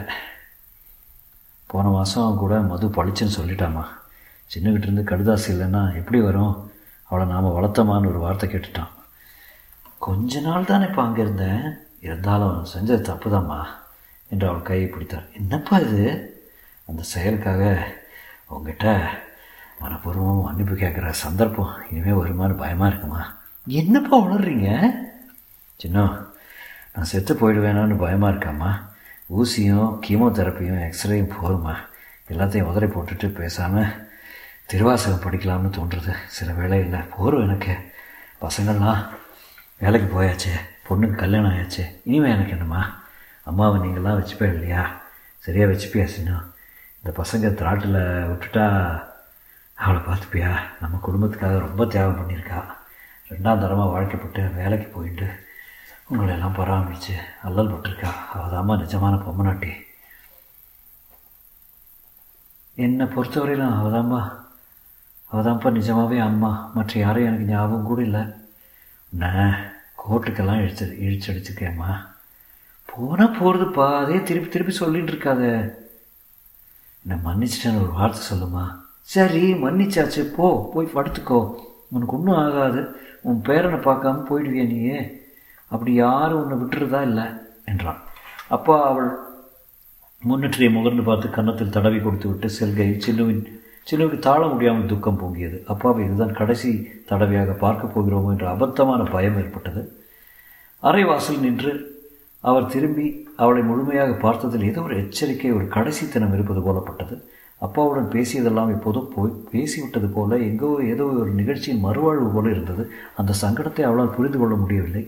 போன 1.71 1.89
மாதம் 1.89 2.38
கூட 2.38 2.60
மது 2.60 2.88
பழிச்சுன்னு 2.88 3.38
சொல்லிட்டாமா 3.39 3.84
சின்னகிட்டேருந்து 4.53 5.03
கடுதாசி 5.12 5.47
இல்லைன்னா 5.53 5.95
எப்படி 5.95 6.21
வரும்? 6.21 6.71
அவளை 7.03 7.27
நாம் 7.27 7.55
வளர்த்தமான்னு 7.58 8.10
ஒரு 8.10 8.19
வார்த்தை 8.19 8.49
கேட்டுட்டான். 8.49 8.91
கொஞ்ச 9.97 10.39
நாள் 10.39 10.65
தானே 10.65 10.86
இப்போ 10.86 11.01
அங்கே 11.01 11.21
இருந்தேன். 11.21 11.63
இருந்தாலும் 11.99 12.65
செஞ்சது 12.73 13.01
தப்புதாம்மா 13.10 13.60
என்று 14.29 14.47
அவள் 14.47 14.62
கையை 14.62 14.88
பிடித்தார் 14.89 15.27
என்னப்பா 15.34 15.77
இது? 15.79 16.05
அந்த 16.86 17.01
செயலுக்காக 17.03 17.63
உங்ககிட்ட 18.47 18.88
மனப்பூர்வம் 19.82 20.43
மன்னிப்பு 20.43 20.75
கேட்குற 20.75 21.10
சந்தர்ப்பம். 21.10 21.73
இனிமேல் 21.91 22.19
வருமானு 22.21 22.58
பயமாக 22.58 22.91
இருக்குமா? 22.91 23.21
என்னப்பா 23.67 24.17
உணர்றீங்க 24.17 24.69
சின்ன 25.75 26.08
நான் 26.93 27.12
செத்து 27.12 27.34
போயிடுவேனான்னு 27.34 27.97
பயமாக 27.97 28.34
இருக்காம்மா. 28.34 28.71
ஊசியும் 29.38 30.00
கீமோதெரப்பியும் 30.08 30.89
எக்ஸ்ரேயும் 30.89 31.34
போருமா? 31.44 31.76
எல்லாத்தையும் 32.30 32.62
உதறி 32.62 32.86
போட்டுட்டு 32.86 33.28
பேசாமல் 33.28 34.10
திருவாசகம் 34.65 35.20
படிக்கலாம்னு 35.20 35.74
தோன்றுறது 35.74 36.15
சில 36.28 36.52
வேலை 36.52 36.80
இல்லை 36.80 37.00
போரும் 37.18 37.42
எனக்கு. 37.42 37.76
பசங்கள்லாம் 38.42 39.06
வேலைக்கு 39.80 40.22
போயாச்சே. 40.22 40.56
பொண்ணுக்கு 40.89 41.15
கல்யாணம் 41.15 41.52
ஆயாச்சு. 41.52 41.96
இனிமேல் 42.04 42.32
எனக்கு 42.32 42.52
என்னம்மா? 42.52 43.02
அம்மாவை 43.44 43.80
நீங்களாம் 43.80 44.24
வச்சுப்பே 44.24 44.54
இல்லையா? 44.54 45.02
சரியாக 45.38 45.72
வச்சுப்பியா 45.72 46.08
பேசினோம் 46.08 46.46
இந்த 47.04 47.24
பசங்க 47.24 47.54
திராட்டில் 47.54 48.00
விட்டுட்டா 48.32 48.65
அவளை 49.74 50.02
பார்த்துப்பியா? 50.02 50.56
நம்ம 50.80 51.00
குடும்பத்துக்காக 51.08 51.60
ரொம்ப 51.60 51.86
தியாகம் 51.86 52.18
பண்ணியிருக்கா. 52.18 52.63
ரெண்டாம் 53.30 53.60
தரமாக 53.60 54.02
வாழ்க்கைப்பட்டு 54.02 54.56
வேலைக்கு 54.56 54.88
போயிட்டு 54.88 55.28
உங்களை 56.12 56.34
எல்லாம் 56.34 56.56
பராமரித்து 56.56 57.15
அல்லல் 57.43 57.72
பட்டிருக்கா? 57.72 58.12
அவதாம்மா 58.34 58.76
நிஜமான 58.84 59.15
பொம்மநாட்டி. 59.15 59.72
என்னை 62.76 63.06
பொறுத்தவரையிலும் 63.06 63.76
அவதாம்பா 63.80 64.38
அவதாம்ப்பா 65.32 65.72
நிஜமாகவே 65.72 66.17
அம்மா. 66.17 66.72
மற்ற 66.76 67.00
யாரும் 67.00 67.26
எனக்கு 67.26 67.45
ஞாபகம் 67.45 67.84
கூட 67.84 68.02
இல்லை. 68.02 68.22
நான் 69.10 69.56
கோர்ட்டுக்கெல்லாம் 69.98 70.62
இழுத்து 70.62 70.98
இழிச்சடிச்சுக்கேம்மா 71.02 72.08
போனால் 72.86 73.39
போகிறதுப்பா 73.39 73.98
அதே 73.98 74.24
திருப்பி 74.24 74.50
திருப்பி 74.50 74.74
சொல்லிட்டு 74.74 75.12
இருக்காத. 75.12 75.74
என்னை 77.06 77.17
மன்னிச்சிட்டேன்னு 77.26 77.82
ஒரு 77.82 77.91
வார்த்தை 77.91 78.22
சொல்லுமா 78.30 78.76
சரி 79.02 79.54
மன்னிச்சாச்சு. 79.54 80.22
போ 80.22 80.72
போய் 80.74 80.91
படுத்துக்கோ. 80.93 81.56
உனக்கு 81.89 82.17
ஒன்றும் 82.17 82.36
ஆகாது. 82.36 83.00
உன் 83.22 83.41
பேரனை 83.41 83.80
பார்க்காம 83.86 84.26
போயிடுவியா 84.30 84.67
நீயே? 84.67 85.18
அப்படி 85.71 85.91
யாரும் 85.93 86.41
உன்னை 86.41 86.55
விட்டுறதா 86.62 87.01
இல்லை 87.10 87.25
என்றான். 87.71 87.99
அப்பா 88.55 88.75
அவள் 88.89 89.10
முன்னற்றியை 90.23 90.69
முகர்ந்து 90.75 91.03
பார்த்து 91.10 91.27
கன்னத்தில் 91.29 91.75
தடவி 91.75 91.99
கொடுத்து 91.99 92.27
விட்டு 92.29 92.47
செல்கை 92.49 92.88
சின்னுவின் 93.05 93.43
சின்னுவுக்கு 93.89 94.19
தாழ 94.19 94.41
முடியாமல் 94.47 94.89
துக்கம் 94.91 95.19
பொங்கியது. 95.21 95.58
அப்பாவை 95.73 96.01
இதுதான் 96.05 96.38
கடைசி 96.39 96.71
தடவையாக 97.12 97.51
பார்க்க 97.63 97.93
போகிறோமோ 97.95 98.32
என்ற 98.32 98.47
அபத்தமான 98.55 99.01
பயம் 99.13 99.38
ஏற்பட்டது. 99.43 99.82
அரைவாசல் 100.84 101.43
நின்று 101.45 101.71
அவர் 102.43 102.71
திரும்பி 102.73 103.05
அவளை 103.43 103.62
முழுமையாக 103.69 104.12
பார்த்ததில் 104.25 104.67
ஏதோ 104.69 104.82
ஒரு 104.82 104.95
எச்சரிக்கை 105.03 105.51
ஒரு 105.58 105.65
கடைசித்தனம் 105.75 106.34
இருப்பது 106.36 106.62
போலப்பட்டது 106.67 107.15
அப்பாவுடன் 107.62 108.12
பேசியதெல்லாம் 108.13 108.69
இப்போதும் 108.75 109.10
போய் 109.15 109.32
பேசிவிட்டது 109.53 110.08
போல 110.17 110.38
எங்கோ 110.49 110.69
ஏதோ 110.91 111.05
ஒரு 111.21 111.32
நிகழ்ச்சியின் 111.39 111.84
மறுவாழ்வு 111.86 112.27
போல 112.36 112.45
இருந்தது. 112.49 112.84
அந்த 113.21 113.32
சங்கடத்தை 113.41 113.84
அவளால் 113.88 114.15
புரிந்து 114.17 114.39
கொள்ள 114.39 114.55
முடியவில்லை. 114.55 115.03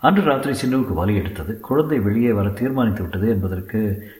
அன்று 0.00 0.22
ராத்திரி 0.22 0.54
சின்னுவுக்கு 0.54 0.94
வலி 0.94 1.14
எடுத்தது. 1.14 1.60
குழந்தை 1.60 1.98
வெளியே 1.98 2.32
வர 2.32 2.48
தீர்மானித்து 2.48 3.02
விட்டது 3.02 3.28
என்பதற்கு 3.28 3.78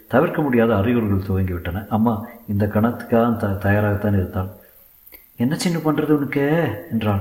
தவிர்க்க 0.09 0.43
முடியாத 0.43 0.77
அறிகுறிகள் 0.77 1.27
துவங்கிவிட்டன. 1.29 1.89
அம்மா 1.89 2.27
இந்த 2.49 2.67
கணத்துக்காக 2.67 3.37
த 3.37 3.49
தயாராகத்தான் 3.69 4.13
இருந்தாள். 4.13 4.49
என்ன 5.37 5.57
சின்ன 5.57 5.79
பண்ணுறது 5.79 6.11
உனக்கு? 6.11 6.47
என்றாள். 6.91 7.21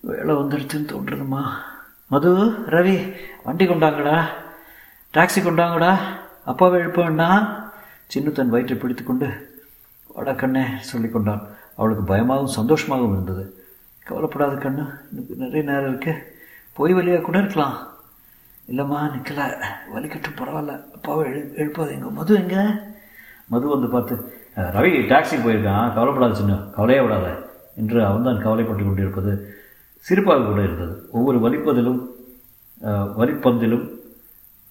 வேலை 0.00 0.34
வந்துடுச்சுன்னு 0.34 0.90
தோன்றுதுமா 0.92 1.42
மது 2.06 2.30
ரவி 2.66 3.12
வண்டி 3.44 3.66
கொண்டாங்கடா. 3.66 4.24
டாக்ஸி 5.14 5.40
கொண்டாங்கடா. 5.42 5.96
அப்பாவை 6.44 6.80
எழுப்பண்ணா 6.80 7.28
சின்னு 8.06 8.06
சின்ன 8.06 8.30
தன் 8.30 8.48
வயிற்றை 8.48 8.78
பிடித்து 8.78 9.04
கொண்டு 9.04 9.28
வாடா 10.06 10.32
கண்ணே 10.32 10.64
சொல்லி 10.80 11.08
கொண்டான் 11.08 11.46
அவளுக்கு 11.76 12.02
பயமாகவும் 12.02 12.56
சந்தோஷமாகவும் 12.56 13.12
இருந்தது. 13.12 13.64
கவலைப்படாத 14.02 14.54
கண்ணு 14.54 14.84
எனக்கு 15.12 15.34
நிறைய 15.36 15.70
நேரம் 15.70 15.94
இருக்குது 15.94 16.38
போய் 16.76 16.96
வழியாக 16.96 17.24
கூட 17.24 17.38
இருக்கலாம். 17.42 17.76
இல்லைம்மா 18.68 18.98
நிற்கல 19.14 19.40
வலிக்கட்டும் 19.94 20.38
பரவாயில்ல. 20.40 20.74
அப்பாவை 20.96 21.22
எழு 21.30 21.40
எழுப்பாது 21.60 21.90
எங்கள் 21.96 22.16
மது 22.18 22.34
எங்கே? 22.40 22.64
மது 23.52 23.66
வந்து 23.68 23.88
பார்த்து 23.94 24.14
ரவி 24.76 24.92
டாக்ஸிக்கு 25.12 25.44
போயிருக்கான். 25.46 25.92
கவலைப்படாத 25.96 26.38
சின்ன 26.40 26.58
கவலையே 26.76 27.00
விடாத. 27.04 27.28
என்று 27.80 27.98
அவன்தான் 28.08 28.42
கவலைப்பட்டு 28.44 28.84
கொண்டிருப்பது 28.84 29.32
சிரிப்பாக 30.06 30.44
கூட 30.46 30.60
இருந்தது. 30.62 30.94
ஒவ்வொரு 31.16 31.38
வலிப்பதிலும் 31.46 32.00
வலிப்பந்திலும் 33.20 33.86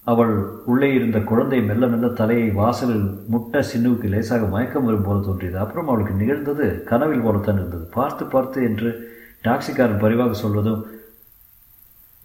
அவள் 0.06 0.32
உள்ளே 0.70 0.88
இருந்த 0.94 1.18
குழந்தை 1.30 1.58
மெல்ல 1.62 1.86
மெல்ல 1.86 2.06
தலையை 2.20 2.46
வாசலில் 2.60 3.04
முட்ட 3.32 3.62
சின்னுவுக்கு 3.70 4.06
லேசாக 4.14 4.46
மயக்கம் 4.54 4.86
வரும் 4.88 5.04
போல 5.06 5.24
தோன்றியது. 5.26 5.58
அப்புறம் 5.58 5.88
அவளுக்கு 5.88 6.14
நிகழ்ந்தது 6.22 6.66
கனவில் 6.90 7.24
போலத்தான் 7.26 7.60
இருந்தது. 7.60 7.84
பார்த்து 7.98 8.24
பார்த்து 8.24 8.58
என்று 8.68 8.90
டாக்ஸிக்காரன் 9.46 10.02
பரிவாக 10.04 10.34
சொல்வதும் 10.42 10.80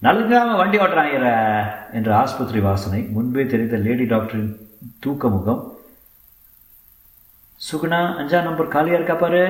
நல்காம 0.05 0.57
வண்டி 0.57 0.77
ஓட்டுறாங்கிற 0.77 1.27
என்ற 1.91 2.09
ஆஸ்பத்திரி 2.15 2.59
வாசனை. 2.59 2.99
முன்பே 3.15 3.45
தெரிந்த 3.45 3.77
லேடி 3.77 4.05
டாக்டரின் 4.05 4.51
தூக்க 4.99 5.29
முகம் 5.29 5.61
சுகுணா 7.61 7.99
அஞ்சா 8.15 8.41
நம்பர் 8.41 8.67
காலியாக 8.67 8.97
இருக்கா 8.99 9.13
பாரு? 9.13 9.43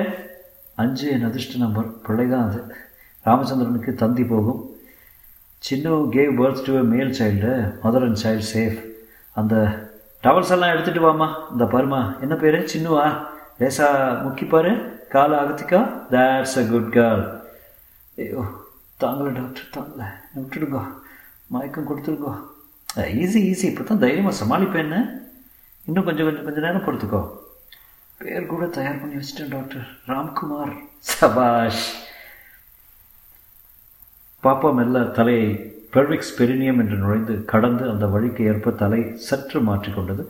அஞ்சு 0.74 1.10
என் 1.10 1.24
அதிர்ஷ்ட 1.24 1.58
நம்பர். 1.58 1.88
பிள்ளை 2.02 2.26
தான் 2.28 2.46
அது. 2.48 2.60
ராமச்சந்திரனுக்கு 3.26 3.94
தந்தி 3.94 4.24
போகும். 4.24 4.60
சின்ன 5.62 5.94
gave 6.14 6.32
birth 6.40 6.64
to 6.66 6.72
male 6.92 7.12
child 7.18 7.52
mother 7.84 8.06
and 8.06 8.22
child 8.24 8.46
safe 8.54 8.78
அந்த 9.36 9.54
டவல்ஸ் 10.24 10.52
எல்லாம் 10.56 10.72
எடுத்துகிட்டு 10.74 11.06
வாமா 11.06 11.28
இந்த 11.52 11.64
பருமா 11.64 12.20
என்ன 12.20 12.34
பேர்? 12.34 12.58
சின்னுவா? 12.74 13.06
லேசா 13.60 13.88
முக்கிப்பாரு 14.26 14.72
காலை 15.08 15.38
அகத்திக்கா? 15.38 15.80
தேட்ஸ் 16.10 16.58
அ 16.58 16.64
குட் 16.72 16.92
கேர்ள் 16.96 17.24
ஐயோ 18.18 18.42
தாங்களே 18.98 19.30
டாக்டர் 19.40 19.74
தாங்கள 19.76 20.04
விட்டுடுங்கோ. 20.42 20.82
மயக்கம் 21.54 21.88
கொடுத்துருக்கோ 21.90 22.34
ஈஸி 23.22 23.40
ஈஸி 23.50 23.66
இப்போ 23.70 23.82
தான் 23.88 24.02
தைரியமாக 24.04 24.34
சமாளிப்பேன்னு 24.40 25.00
இன்னும் 25.88 26.06
கொஞ்சம் 26.08 26.26
கொஞ்சம் 26.28 26.46
கொஞ்சம் 26.46 26.66
நேரம் 26.66 26.86
பொறுத்துக்கோ 26.86 27.20
பேர் 28.20 28.50
கூட 28.52 28.64
தயார் 28.76 29.00
பண்ணி 29.00 29.16
வச்சிட்டேன் 29.18 29.50
டாக்டர். 29.54 29.86
ராம்குமார் 30.10 30.74
சபாஷ். 31.12 31.86
பாப்பா 34.44 34.68
மெல்ல 34.78 35.02
தலையை 35.18 35.46
பெர்விக்ஸ் 35.94 36.36
பெரினியம் 36.38 36.80
என்று 36.82 36.96
நுழைந்து 37.02 37.34
கடந்து 37.52 37.84
அந்த 37.92 38.06
வழிக்கு 38.14 38.42
ஏற்ப 38.50 38.72
தலை 38.82 39.00
சற்று 39.28 39.60
மாற்றிக்கொண்டது. 39.68 40.24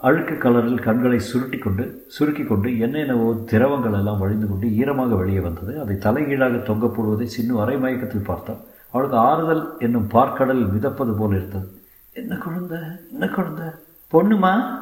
அழுக்கு 0.00 0.34
கலரில் 0.44 0.84
கண்களை 0.86 1.18
சுருட்டி 1.30 1.58
கொண்டு 1.64 1.84
சுருக்கி 2.14 2.44
கொண்டு 2.46 2.68
என்னென்னவோ 2.84 3.28
திரவங்கள் 3.50 3.96
எல்லாம் 4.00 4.22
வழிந்து 4.22 4.46
கொண்டு 4.50 4.68
ஈரமாக 4.80 5.18
வெளியே 5.22 5.42
வந்தது. 5.48 5.72
அதை 5.82 5.96
தலைகீழாக 6.06 6.62
தொங்க 6.70 6.86
போடுவதை 6.96 7.28
சின்ன 7.36 7.58
அரை 7.64 7.76
மயக்கத்தில் 7.84 8.28
பார்த்தான் 8.30 8.62
அவளுக்கு 8.92 9.16
ஆறுதல் 9.16 9.76
என்னும் 9.78 10.08
பார்க்கடலில் 10.08 10.72
மிதப்பது 10.72 11.16
போல 11.16 11.36
இருந்தது. 11.36 11.68
என்ன 12.12 12.36
குழந்தை? 12.36 12.78
என்ன 13.12 13.26
குழந்தை? 13.26 13.66
பொண்ணுமா? 14.12 14.80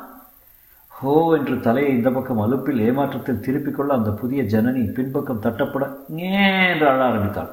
ஹோ 0.88 1.36
என்று 1.36 1.60
தலையை 1.60 1.92
இந்த 1.96 2.10
பக்கம் 2.10 2.40
அலுப்பில் 2.40 2.80
ஏமாற்றத்தில் 2.80 3.40
திருப்பிக் 3.40 3.76
கொள்ள 3.76 3.94
அந்த 3.94 4.10
புதிய 4.10 4.42
ஜனனி 4.42 4.92
பின்பக்கம் 4.92 5.42
தட்டப்பட 5.42 5.84
என்று 6.08 6.88
அழ 6.88 7.04
ஆரம்பித்தாள். 7.04 7.50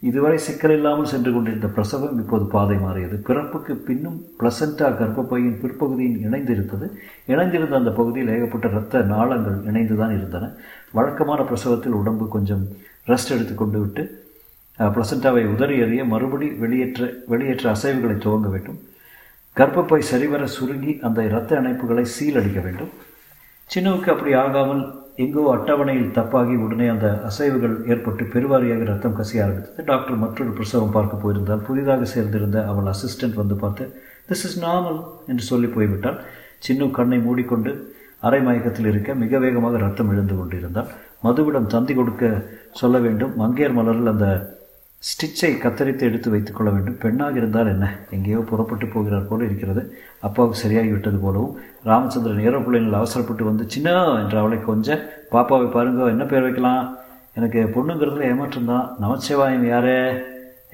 இதுவரை 0.00 0.38
சிக்கல் 0.38 0.70
இல்லாமல் 0.70 1.04
சென்று 1.04 1.32
கொண்டிருந்த 1.32 1.66
பிரசவம் 1.66 2.18
இப்போது 2.18 2.44
பாதை 2.44 2.76
மாறியது. 2.76 3.16
பிறப்புக்கு 3.16 3.74
பின்னும் 3.74 4.22
பிளசண்டா 4.38 4.88
கர்ப்பப்பையின் 4.90 5.60
பிற்பகுதியின் 5.60 6.20
இணைந்திருந்தது. 6.28 6.88
இணைந்திருந்த 7.26 7.74
அந்த 7.74 7.90
பகுதியில் 7.90 8.34
ஏகப்பட்ட 8.34 8.68
இரத்த 8.68 9.00
நாளங்கள் 9.00 9.58
இணைந்துதான் 9.72 10.16
இருந்தன. 10.16 10.50
வழக்கமான 10.92 11.42
பிரசவத்தில் 11.42 11.92
உடம்பு 11.92 12.28
கொஞ்சம் 12.28 12.64
ரெஸ்ட் 13.06 13.30
எடுத்துக்கொண்டு 13.30 13.80
விட்டு 13.80 14.26
பிளசண்டாவை 14.94 15.42
உதறி 15.54 15.76
எறிய 15.84 16.02
மறுபடி 16.12 16.48
வெளியேற்ற 16.62 17.08
வெளியேற்ற 17.32 17.66
அசைவுகளை 17.74 18.16
துவங்க 18.24 18.48
வேண்டும். 18.54 18.78
கர்ப்பப்பை 19.56 20.00
சரிவர 20.12 20.42
சுருங்கி 20.56 20.92
அந்த 21.06 21.18
இரத்த 21.28 21.60
இணைப்புகளை 21.60 22.04
சீலடிக்க 22.16 22.60
வேண்டும். 22.66 22.92
சின்னுவுக்கு 23.70 24.08
அப்படி 24.12 24.32
ஆகாமல் 24.42 24.82
எங்கோ 25.24 25.44
அட்டவணையில் 25.54 26.12
தப்பாகி 26.16 26.56
உடனே 26.64 26.86
அந்த 26.92 27.06
அசைவுகள் 27.28 27.74
ஏற்பட்டு 27.92 28.24
பெருவாரியாக 28.34 28.84
ரத்தம் 28.90 29.16
கசிய 29.18 29.44
ஆரம்பித்தது. 29.44 29.84
டாக்டர் 29.88 30.20
மற்றொரு 30.24 30.52
பிரசவம் 30.58 30.94
பார்க்க 30.96 31.22
போயிருந்தால் 31.22 31.64
புதிதாக 31.68 32.06
சேர்ந்திருந்த 32.12 32.60
அவள் 32.72 32.90
அசிஸ்டன்ட் 32.92 33.40
வந்து 33.40 33.56
பார்த்து 33.62 33.86
திஸ் 34.28 34.44
இஸ் 34.48 34.58
நார்மல் 34.66 35.00
என்று 35.32 35.44
சொல்லி 35.50 35.70
போய்விட்டால் 35.76 36.20
சின்னு 36.66 36.86
கண்ணை 36.98 37.18
மூடிக்கொண்டு 37.26 37.72
அரை 38.28 38.40
மயக்கத்தில் 38.46 38.88
இருக்க 38.92 39.10
மிக 39.22 39.38
வேகமாக 39.44 39.78
ரத்தம் 39.86 40.12
எழுந்து 40.14 40.36
கொண்டிருந்தால் 40.38 40.92
மதுவிடம் 41.26 41.68
தந்தி 41.74 41.92
கொடுக்க 41.94 42.24
சொல்ல 42.80 42.96
வேண்டும். 43.06 43.34
மங்கையர் 43.42 43.76
மலரில் 43.78 44.12
அந்த 44.14 44.28
ஸ்டிச்சை 45.02 45.50
கத்தரித்து 45.62 46.04
எடுத்து 46.08 46.28
வைத்துக் 46.30 46.56
கொள்ள 46.56 46.70
வேண்டும். 46.70 46.96
பெண்ணாக 47.02 47.36
இருந்தால் 47.40 47.70
என்ன? 47.72 47.86
எங்கேயோ 48.14 48.38
புறப்பட்டு 48.48 48.86
போகிறார் 48.86 49.28
போல 49.28 49.44
இருக்கிறது. 49.44 49.82
அப்பாவுக்கு 50.26 50.56
சரியாகிவிட்டது 50.62 51.18
போலவும் 51.24 51.52
ராமச்சந்திரன் 51.88 52.46
ஏரோப்ளேனில் 52.48 52.98
அவசரப்பட்டு 53.00 53.44
வந்து 53.44 53.64
சின்ன 53.74 53.92
என்று 54.22 54.38
அவளை 54.38 54.58
கொஞ்சம் 54.64 55.04
பாப்பாவை 55.34 55.68
பாருங்க 55.76 56.08
என்ன 56.14 56.24
பேர் 56.24 56.46
வைக்கலாம்? 56.46 56.82
எனக்கு 57.34 57.60
பொண்ணுங்கிறதுல 57.74 58.28
ஏமாற்றம் 58.30 58.70
தான் 58.72 58.88
நமச்சிவாயம் 59.04 59.68
யாரே? 59.72 59.98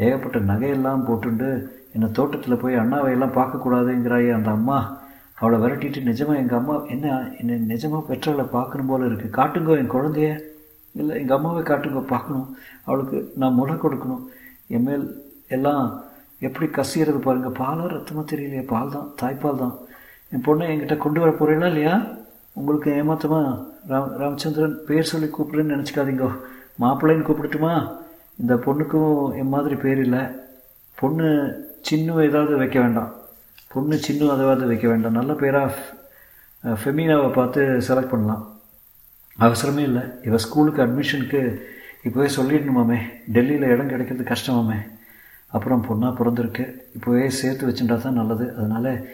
ஏகப்பட்ட 0.07 0.39
நகையெல்லாம் 0.53 1.05
போட்டுண்டு 1.09 1.51
என்னை 1.95 2.11
தோட்டத்தில் 2.11 2.61
போய் 2.63 2.81
அண்ணாவை 2.83 3.11
எல்லாம் 3.17 3.37
பார்க்கக்கூடாதுங்கிறாயே 3.39 4.31
அந்த 4.39 4.51
அம்மா. 4.51 4.79
அவளை 5.41 5.57
விரட்டிட்டு 5.63 6.01
நிஜமாக 6.11 6.43
எங்கள் 6.43 6.61
அம்மா 6.61 6.75
என்ன 6.95 7.07
என்னை 7.41 7.55
நிஜமாக 7.73 8.03
பெற்றவளை 8.11 8.47
பார்க்கணும் 8.57 8.91
போல 8.93 9.07
இருக்குது 9.11 9.37
காட்டுங்கோ 9.39 9.79
என் 9.83 9.95
குழந்தைய. 9.95 10.33
இல்லை 10.95 11.21
எங்கள் 11.21 11.37
அம்மாவை 11.37 11.63
காட்டுங்க 11.63 12.01
பார்க்கணும். 12.01 12.57
அவளுக்கு 12.85 13.33
நான் 13.41 13.59
முளை 13.59 13.75
கொடுக்கணும். 13.75 14.25
என் 14.67 14.83
மேல் 14.83 15.05
எல்லாம் 15.49 15.85
எப்படி 16.41 16.67
கசியறது 16.67 17.19
பாருங்கள் 17.19 17.59
பாலாக 17.59 17.89
ரத்தமாக 17.89 18.37
தெரியலையே 18.37 18.65
பால் 18.67 18.95
தான் 18.97 19.09
தாய்ப்பால் 19.23 19.61
தான் 19.63 19.75
என் 20.33 20.45
பொண்ணை 20.47 20.65
என்கிட்ட 20.73 20.97
கொண்டு 20.97 21.21
வர 21.21 21.31
போகிறீங்களா 21.31 21.71
இல்லையா? 21.73 21.95
உங்களுக்கு 22.53 22.91
ஏமாத்தமா? 23.01 23.41
ராம் 23.89 24.15
ராமச்சந்திரன் 24.23 24.79
பேர் 24.89 25.11
சொல்லி 25.13 25.29
கூப்பிடுன்னு 25.37 25.75
நினச்சிக்காதீங்கோ. 25.75 26.31
மாப்பிள்ளைன்னு 26.83 27.27
கூப்பிடட்டுமா? 27.29 27.75
இந்த 28.37 28.55
பொண்ணுக்கும் 28.55 29.35
என் 29.41 29.49
மாதிரி 29.49 29.75
பேர் 29.75 29.99
இல்லை. 29.99 30.23
பொண்ணு 30.95 31.29
சின்ன 31.81 32.23
ஏதாவது 32.23 32.57
வைக்க 32.57 32.81
வேண்டாம். 32.81 33.13
பொண்ணு 33.69 33.97
சின்ன 33.99 34.33
அதாவது 34.33 34.67
வைக்க 34.67 34.89
வேண்டாம். 34.89 35.13
நல்ல 35.13 35.33
பேராக 35.33 35.73
ஃபெமினாவை 36.83 37.33
பார்த்து 37.33 37.63
செலக்ட் 37.89 38.13
பண்ணலாம். 38.13 38.54
அவசரமே 39.39 39.79
இல்லை. 39.79 40.03
இவள் 40.23 40.39
ஸ்கூலுக்கு 40.39 40.83
அட்மிஷனுக்கு 40.83 41.63
இப்போவே 42.07 42.29
சொல்லிடணுமாமே. 42.37 42.99
டெல்லியில் 43.33 43.71
இடம் 43.75 43.89
கிடைக்கிறது 43.89 44.25
கஷ்டமாமே. 44.25 44.79
அப்புறம் 45.47 45.85
பொண்ணாக 45.89 46.13
பிறந்திருக்கு. 46.21 46.65
இப்போவே 46.97 47.27
சேர்த்து 47.27 47.69
வச்சுட்டா 47.69 48.03
தான் 48.03 48.21
நல்லது. 48.21 48.55
அதனால் 48.57 49.07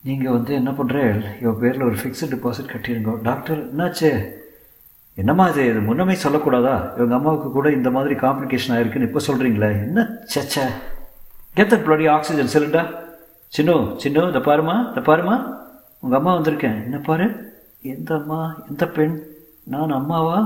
நீங்கள் 0.00 0.32
வந்து 0.32 0.54
என்ன 0.54 0.70
பண்ணுறேன் 0.70 1.22
இவன் 1.42 1.58
பேரில் 1.60 1.82
ஒரு 1.82 1.94
ஃபிக்ஸட் 1.94 2.32
டிபாசிட் 2.34 2.72
கட்டிடுங்க 2.72 3.22
டாக்டர் 3.22 3.76
என்னாச்சு? 3.76 4.10
என்னம்மா 5.14 5.48
இது? 5.48 5.66
இது 5.70 5.80
முன்னமே 5.80 6.12
சொல்லக்கூடாதா? 6.12 6.96
இவங்க 6.96 7.14
அம்மாவுக்கு 7.14 7.50
கூட 7.50 7.70
இந்த 7.70 7.90
மாதிரி 7.90 8.14
காம்ப்ளிகேஷன் 8.14 8.74
ஆயிருக்குன்னு 8.76 9.08
இப்போ 9.08 9.20
சொல்கிறீங்களே 9.26 9.70
என்ன 9.86 10.08
சச்ச? 10.34 10.66
Get 11.54 11.72
that 11.72 11.86
bloody 11.86 12.10
oxygen 12.10 12.52
cylinder 12.54 12.90
Chinnu 13.56 13.74
Chinnu 14.02 14.26
இந்த 14.26 14.38
பாருமா 14.38 14.88
இந்த 14.88 15.02
பாருமா 15.10 15.36
உங்கள் 16.00 16.18
அம்மா 16.18 16.38
வந்திருக்கேன். 16.38 16.84
என்ன 16.84 16.98
பாரு? 16.98 17.26
எந்த 17.82 18.14
அம்மா 18.14 18.64
எந்த 18.70 18.88
பெண்? 18.88 19.22
நான் 19.66 19.90
அம்மாவா? 19.90 20.38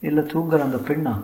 இல்லை 0.00 0.22
தூங்குற 0.22 0.58
அந்த 0.60 0.76
பெண்ணா? 0.76 1.14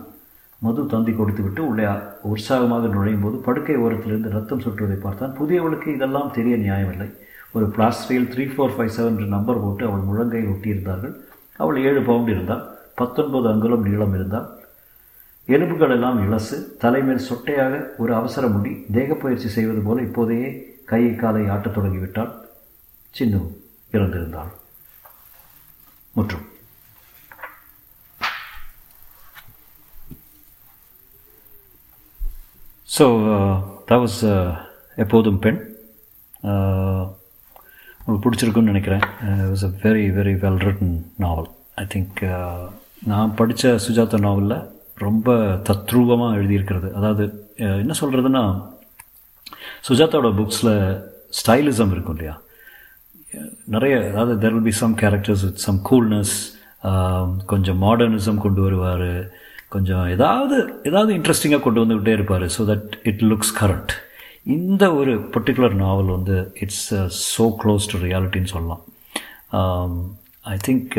மது 0.59 0.85
தந்தி 0.85 1.11
கொடுத்து 1.11 1.43
விட்டு 1.43 1.67
உள்ளே 1.67 1.85
உற்சாகமாக 2.21 2.87
நுழையும் 2.87 3.21
போது 3.21 3.37
படுக்கை 3.37 3.77
ஓரத்திலிருந்து 3.77 4.29
ரத்தம் 4.29 4.61
சுற்றுவதை 4.61 4.95
பார்த்தான். 4.95 5.35
புதியவளுக்கு 5.39 5.87
இதெல்லாம் 5.87 6.31
தெரிய 6.31 6.55
நியாயமில்லை. 6.55 7.13
ஒரு 7.51 7.67
பிளாஸ்டரியில் 7.67 8.31
three 8.31 8.47
four 8.53 8.73
five 8.77 8.89
seven 8.97 9.27
number 9.27 9.61
போட்டு 9.61 9.85
அவள் 9.85 9.99
முழங்கை 9.99 10.47
ஒட்டியிருந்தார்கள். 10.47 11.13
அவள் 11.57 11.83
ஏழு 11.83 12.01
பவுண்ட் 12.01 12.29
இருந்தாள் 12.29 12.63
பத்தொன்பது 12.95 13.47
அங்குலம் 13.49 13.87
நீளம் 13.87 14.13
இருந்தாள் 14.13 14.47
எலும்புகள் 15.45 15.89
எல்லாம் 15.89 16.21
இலசு 16.27 16.77
தலைமேல் 16.79 17.25
சொட்டையாக 17.29 17.89
ஒரு 17.97 18.15
அவசர 18.15 18.47
முடி 18.47 18.85
தேகப்பயிற்சி 18.91 19.47
செய்வது 19.47 19.79
போல 19.79 20.01
இப்போதையே 20.01 20.61
கையை 20.85 21.15
காலை 21.15 21.41
ஆட்டத் 21.41 21.75
தொடங்கிவிட்டாள். 21.75 22.31
சின்னு 23.19 23.41
இறந்திருந்தாள். 23.91 24.51
முற்றும். 26.13 26.55
ஸோ 32.95 33.05
தட் 33.87 34.03
வாஸ் 34.05 34.21
எப்போதும் 35.03 35.41
பெண். 35.45 35.59
Uh, 36.49 37.03
உங்களுக்கு 37.99 38.23
பிடிச்சிருக்குன்னு 38.25 38.71
நினைக்கிறேன். 38.71 39.03
It 39.43 39.49
was 39.53 39.63
a 39.67 39.71
very 39.83 40.03
very 40.17 40.33
well 40.43 40.59
written 40.65 40.93
novel 41.23 41.47
I 41.81 41.83
think 41.93 42.19
நான் 43.11 43.33
படித்த 43.39 43.71
சுஜாதா 43.85 44.17
நாவலில் 44.25 44.57
ரொம்ப 45.05 45.35
தத்ரூபமாக 45.69 46.37
எழுதியிருக்கிறது. 46.39 46.89
அதாவது 46.99 47.23
uh, 47.65 47.77
என்ன 47.83 47.95
சொல்கிறதுன்னா 48.01 48.43
சுஜாதாவோட 49.87 50.29
புக்ஸில் 50.39 50.73
ஸ்டைலிசம் 51.39 51.91
இருக்கும் 51.95 52.15
இல்லையா? 52.17 52.35
நிறைய 53.75 53.95
அதாவது 54.11 54.35
there 54.43 54.55
will 54.55 54.69
be 54.69 54.75
some 54.81 54.95
characters 55.01 55.43
with 55.47 55.63
some 55.65 55.81
coolness 55.89 56.35
கொஞ்சம் 57.51 57.81
மாடர்னிசம் 57.83 58.43
கொண்டு 58.45 58.61
வருவார். 58.61 59.09
கொஞ்சம் 59.75 60.05
ஏதாவது 60.15 60.57
ஏதாவது 60.89 61.11
இன்ட்ரெஸ்டிங்காக 61.17 61.63
கொண்டு 61.65 61.81
வந்துக்கிட்டே 61.83 62.13
இருப்பார். 62.17 62.45
So 62.55 62.61
that 62.71 62.93
it 63.11 63.23
looks 63.31 63.53
current 63.61 63.93
இந்த 64.55 64.83
ஒரு 64.99 65.13
பர்டிகுலர் 65.35 65.75
நாவல் 65.85 66.11
வந்து 66.17 66.35
இட்ஸ் 66.63 66.85
ஸோ 67.35 67.45
க்ளோஸ் 67.61 67.89
டு 67.91 67.97
ரியாலிட்டின்னு 68.05 68.53
சொல்லலாம். 68.55 68.83
I 70.53 70.57
think 70.67 70.93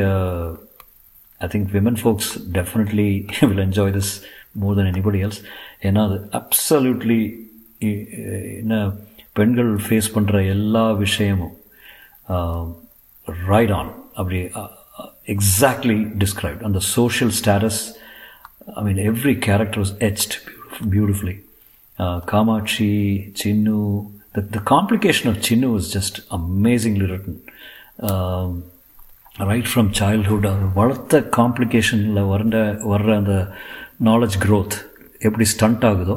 I 1.40 1.48
think 1.52 1.68
women 1.76 1.98
folks 2.02 2.30
definitely 2.58 3.10
will 3.50 3.64
enjoy 3.68 3.92
this 3.98 4.12
more 4.62 4.76
than 4.78 4.90
anybody 4.92 5.20
else 5.26 5.40
ஏன்னா 5.88 6.02
அது 6.08 6.18
அப்சல்யூட்லி 6.40 7.20
என்ன 8.62 8.76
பெண்கள் 9.38 9.72
ஃபேஸ் 9.86 10.08
பண்ணுற 10.16 10.36
எல்லா 10.56 10.84
விஷயமும் 11.04 11.54
ரைட் 13.52 13.72
ஆன் 13.78 13.90
அப்படி 14.20 14.38
எக்ஸாக்ட்லி 15.34 15.98
டிஸ்கிரைப்ட் 16.24 16.64
அந்த 16.68 16.80
social 16.96 17.32
status 17.40 17.80
I 18.76 18.84
mean 18.84 19.02
every 19.10 19.34
character 19.38 19.82
was 19.82 19.94
etched 20.10 20.36
beautifully 20.90 21.36
Kamakshi 22.24 22.90
Chinnu 23.42 23.76
the, 24.34 24.42
the 24.48 24.60
complication 24.60 25.30
of 25.30 25.36
Chinnu 25.38 25.76
is 25.78 25.86
just 25.90 26.20
amazingly 26.30 27.06
written. 27.06 27.36
Um, 28.02 28.50
right 29.48 29.68
from 29.70 29.88
childhood 29.98 30.46
அது 30.46 30.64
வளர்த்த 30.78 31.18
காம்ப்ளிகேஷனில் 31.36 32.16
வர 32.30 32.62
வர்ற 32.92 33.10
அந்த 33.18 33.34
நாலேஜ் 34.04 34.36
க்ரோத் 34.44 34.76
எப்படி 35.20 35.44
ஸ்டண்ட் 35.52 35.84
ஆகுதோ 35.84 36.16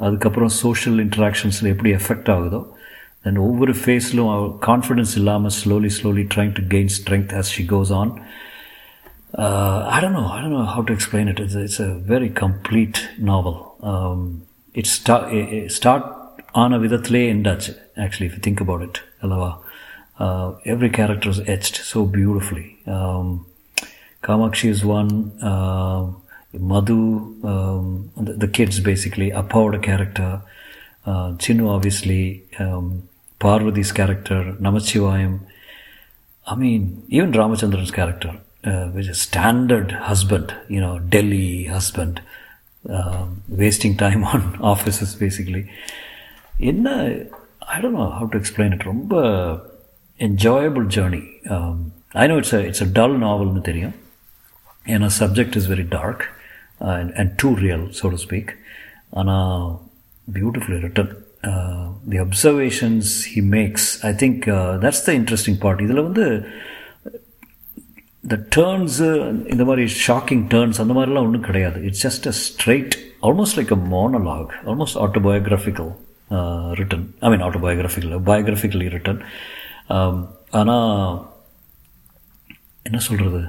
அதுக்கப்புறம் 0.00 0.50
சோஷியல் 0.56 0.98
இன்ட்ராக்ஷன்ஸில் 1.04 1.68
எப்படி 1.72 1.90
எஃபெக்ட் 1.98 2.30
ஆகுதோ 2.34 2.60
தென் 3.24 3.38
ஒவ்வொரு 3.46 3.74
ஃபேஸ்லும் 3.82 4.30
கான்ஃபிடென்ஸ் 4.68 5.14
இல்லாமல் 5.20 5.54
slowly 5.60 5.90
slowly 5.98 6.24
trying 6.34 6.52
to 6.58 6.64
gain 6.74 6.92
strength 6.96 7.34
as 7.40 7.52
she 7.56 7.64
goes 7.74 7.92
on 8.00 8.12
uh, 9.34 9.88
I 9.90 10.00
don't 10.00 10.12
know. 10.12 10.26
I 10.26 10.40
don't 10.40 10.50
know 10.50 10.64
how 10.64 10.82
to 10.82 10.92
explain 10.92 11.28
it. 11.28 11.38
It's, 11.40 11.54
it's 11.54 11.80
a 11.80 11.94
very 11.94 12.30
complete 12.30 13.08
novel. 13.18 13.76
Um, 13.80 14.46
it, 14.74 14.86
start, 14.86 15.32
it, 15.32 15.72
start 15.72 16.04
on 16.54 16.72
a 16.72 16.78
vividly 16.78 17.28
in 17.28 17.42
Dutch. 17.42 17.70
actually, 17.96 18.26
if 18.26 18.34
you 18.34 18.40
think 18.40 18.60
about 18.60 18.82
it, 18.82 19.00
Uh, 20.20 20.52
every 20.66 20.90
character 20.90 21.30
is 21.30 21.40
etched 21.48 21.76
so 21.76 22.04
beautifully. 22.04 22.76
Um, 22.86 23.46
Kamakshi 24.22 24.68
is 24.68 24.84
one, 24.84 25.32
uh, 25.40 26.12
Madhu, 26.52 27.36
um, 27.42 28.10
the, 28.16 28.34
the, 28.34 28.48
kids 28.48 28.80
basically, 28.80 29.30
a 29.30 29.42
power 29.42 29.78
character, 29.78 30.42
uh, 31.06 31.28
Chinu 31.42 31.70
obviously, 31.70 32.44
um, 32.58 33.08
Parvati's 33.38 33.92
character, 33.92 34.54
Namachivayam. 34.60 35.40
I 36.46 36.54
mean, 36.54 37.02
even 37.08 37.32
Ramachandran's 37.32 37.90
character 37.90 38.38
uh, 38.63 38.85
which 38.87 39.07
is 39.07 39.19
standard 39.21 39.91
husband, 40.09 40.47
you 40.67 40.79
know, 40.79 40.93
Delhi 41.15 41.49
husband, 41.65 42.21
uh, 42.85 43.25
wasting 43.61 43.95
time 43.97 44.23
on 44.25 44.41
offices 44.73 45.11
basically. 45.15 45.63
என்ன 46.69 46.89
I 47.73 47.77
don't 47.83 47.97
know 47.97 48.05
how 48.17 48.27
to 48.33 48.39
explain 48.41 48.73
it 48.75 48.85
ரொம்ப 48.91 49.13
enjoyable 50.19 50.85
journey 50.95 51.21
I 52.23 52.25
know 52.31 52.35
it's 52.41 52.53
it's 52.67 52.83
a 52.85 52.89
dull 52.99 53.15
நாவல்னு 53.25 53.63
தெரியும் 53.69 53.95
ஏன்னா 54.85 55.09
subject 55.21 55.57
is 55.59 55.69
very 55.73 55.85
dark 55.97 56.23
and 56.93 57.11
and 57.21 57.33
too 57.41 57.49
real 57.63 57.85
so 57.99 58.11
to 58.13 58.19
speak 58.25 58.51
ஆனால் 59.21 59.65
beautifully 60.27 60.79
written 60.85 61.11
the 62.13 62.19
observations 62.27 63.11
he 63.33 63.41
makes 63.57 63.89
I 64.11 64.13
think 64.23 64.39
that's 64.85 65.05
the 65.09 65.13
interesting 65.19 65.59
part 65.65 65.83
இதில் 65.87 66.05
வந்து 66.09 66.25
the 68.30 68.36
turns 68.56 69.08
இந்த 69.52 69.64
மாதிரி 69.64 69.84
shocking 70.06 70.44
turns 70.54 70.80
அந்த 70.82 70.92
மாதிரிலாம் 70.94 71.26
ஒன்றும் 71.28 71.46
கிடையாது. 71.48 71.78
It's 71.82 72.04
just 72.06 72.26
a 72.26 72.34
straight 72.44 72.94
almost 73.28 73.58
like 73.58 73.72
a 73.76 73.80
monologue 73.94 74.52
almost 74.66 74.98
autobiographical 75.06 75.90
written 76.80 77.06
I 77.20 77.30
mean 77.30 77.44
autobiographical 77.48 78.14
biographically 78.30 78.88
written 78.96 79.20
ஆனால் 80.60 81.16
என்ன 82.82 82.98
சொல்கிறது 82.98 83.40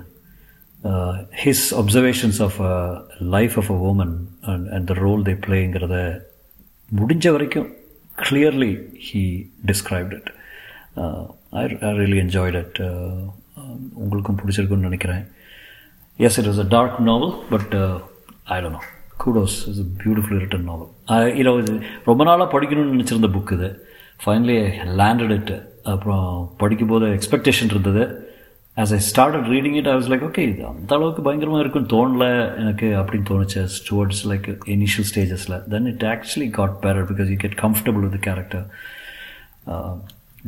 his 1.43 1.65
observations 1.81 2.39
of 2.41 2.57
a 2.69 2.75
life 3.35 3.55
of 3.57 3.71
a 3.71 3.77
woman 3.91 4.15
and 4.51 4.65
and 4.67 4.87
the 4.91 4.95
role 5.05 5.23
they 5.23 5.35
பிளேங்கிறத 5.47 5.97
முடிஞ்ச 6.91 7.27
வரைக்கும் 7.31 7.69
clearly 8.17 8.71
he 9.07 9.21
described 9.65 10.15
it 10.19 10.31
I 11.59 11.63
I 11.89 11.93
really 12.01 12.19
enjoyed 12.25 12.57
it 12.63 12.79
உங்களுக்கும் 14.01 14.39
பிடிச்சிருக்குன்னு 14.39 14.87
நினைக்கிறேன். 14.89 15.23
Yes 16.25 16.39
it 16.41 16.49
is 16.53 16.63
a 16.65 16.67
dark 16.75 16.97
novel 17.09 17.33
but 17.53 17.73
I 18.55 18.57
don't 18.63 18.75
no 18.77 18.83
kudos 19.23 19.55
is 19.71 19.81
a 19.85 19.87
beautiful 20.01 20.41
written 20.43 20.67
novel 20.71 21.35
இல்லை 21.39 21.53
இது 21.61 21.73
ரொம்ப 22.09 22.21
நாளாக 22.29 22.47
படிக்கணும்னு 22.53 22.95
நினச்சிருந்த 22.95 23.29
புக் 23.37 23.53
இது. 23.57 23.69
ஃபைனலி 24.23 24.57
லேண்டட் 25.01 25.33
இட் 25.37 25.53
அப்புறம் 25.93 26.27
படிக்கும்போது 26.61 27.05
எக்ஸ்பெக்டேஷன் 27.17 27.71
இருந்தது. 27.73 28.03
As 28.77 28.93
I 28.97 28.99
started 29.07 29.47
reading 29.53 29.77
it 29.79 29.89
I 29.91 29.93
was 29.97 30.09
like 30.11 30.25
okay 30.27 30.43
இது 30.51 30.61
அந்த 30.71 30.91
அளவுக்கு 30.97 31.21
பயங்கரமாக 31.27 31.63
இருக்குன்னு 31.63 31.91
தோணல 31.93 32.25
எனக்கு 32.61 32.87
அப்படின்னு 32.99 33.27
தோணுச்சு. 33.31 33.63
டுவர்ட்ஸ் 33.89 34.21
லைக் 34.31 34.47
இனிஷியல் 34.75 35.07
ஸ்டேஜஸில் 35.11 35.57
then 35.73 35.89
it 35.93 36.05
actually 36.13 36.49
got 36.59 36.77
farad 36.85 37.09
because 37.11 37.31
you 37.33 37.39
get 37.45 37.57
comfortable 37.63 38.05
with 38.07 38.23
character 38.27 38.65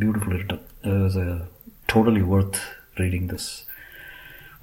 beautiful 0.04 0.38
written 0.40 0.64
is 1.10 1.20
a 1.26 1.28
totally 1.94 2.24
worth 2.36 2.60
reading 3.02 3.30
this 3.34 3.48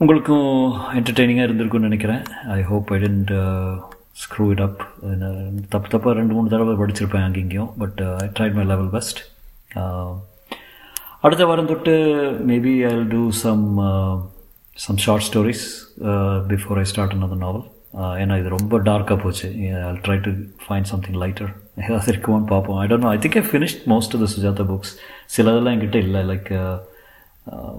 உங்களுக்கும் 0.03 0.51
என்டர்டெய்னிங்காக 0.99 1.49
இருந்திருக்குன்னு 1.49 1.89
நினைக்கிறேன். 1.89 2.23
I 2.59 2.61
hope 2.71 2.93
I 2.95 2.99
didn't 3.05 3.33
screw 4.23 4.45
it 4.55 4.63
up 4.67 4.81
தப்பு 5.75 5.89
தப்பாக 5.93 6.15
ரெண்டு 6.21 6.35
மூணு 6.37 6.53
தடவை 6.55 6.75
படிச்சிருப்பேன் 6.83 7.27
அங்கேயும் 7.27 7.71
but 7.83 8.01
I 8.25 8.29
tried 8.39 8.57
my 8.59 8.65
level 8.73 8.91
best 8.97 9.21
அடுத்த 11.27 11.47
வாரம் 11.51 11.71
தொட்டு 11.73 11.95
maybe 12.51 12.75
I 12.89 12.93
will 12.95 13.11
do 13.17 13.23
some 13.45 13.65
some 14.85 15.01
short 15.07 15.27
stories 15.29 15.67
before 16.53 16.81
I 16.83 16.87
start 16.93 17.15
another 17.17 17.45
novel 17.45 17.67
ஏன்னா 18.23 18.35
இது 18.41 18.49
ரொம்ப 18.57 18.79
டார்க்காக 18.89 19.19
போச்சு. 19.23 19.49
I 19.89 19.95
try 20.07 20.19
to 20.27 20.31
find 20.65 20.91
something 20.91 21.21
lighter 21.23 21.51
ஏதாவது 21.83 22.13
இருக்குமான்னு 22.13 22.51
பார்ப்போம். 22.55 22.79
I 22.83 22.87
don't 22.91 23.07
know 23.07 23.11
I 23.17 23.19
think 23.25 23.39
I 23.43 23.45
finished 23.51 23.83
most 23.93 24.15
of 24.17 24.23
the 24.25 24.29
Sujatha 24.35 24.67
books 24.73 24.93
சிலதெல்லாம் 25.37 25.75
என்கிட்ட 25.77 26.01
இல்லை. 26.07 26.21
லைக் 26.31 26.51
uh, 26.63 26.77
uh, 27.53 27.75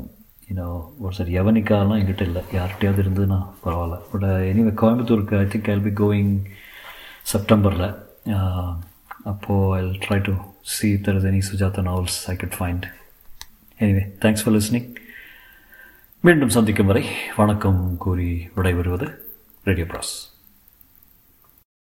யூனோ 0.52 0.70
ஒரு 1.04 1.14
சார் 1.18 1.30
யவனிக்காலாம் 1.36 2.00
எங்கிட்ட 2.00 2.24
இல்லை. 2.30 2.42
யார்கிட்டயாவது 2.56 3.02
இருந்ததுன்னா 3.04 3.40
பரவாயில்ல. 3.64 3.98
பட் 4.12 4.26
எனிவே 4.52 4.72
uh, 4.72 4.78
கோயம்புத்தூருக்கு 4.82 5.38
I 5.44 5.46
think 5.54 5.70
I 5.76 5.78
be 5.88 5.94
going 6.02 6.34
செப்டம்பரில் 7.32 7.88
அப்போது 9.32 9.70
I 9.78 9.82
try 10.06 10.20
to 10.28 10.34
see 10.76 10.88
there 11.06 11.18
is 11.20 11.28
any 11.32 11.42
Sujatha 11.50 11.84
novels 11.90 12.20
I 12.34 12.36
could 12.44 12.58
find 12.58 12.88
anyway 13.80 14.04
thanks 14.24 14.44
for 14.44 14.56
listening 14.58 14.90
மீண்டும் 16.24 16.54
சந்திக்கும் 16.58 16.92
வரை 16.92 17.04
வணக்கம் 17.42 17.82
கூறி 18.06 18.30
விடைபெறுவது 18.58 19.08
ரேடியோ 19.66 19.88
ப்ராஸ் 19.94 20.14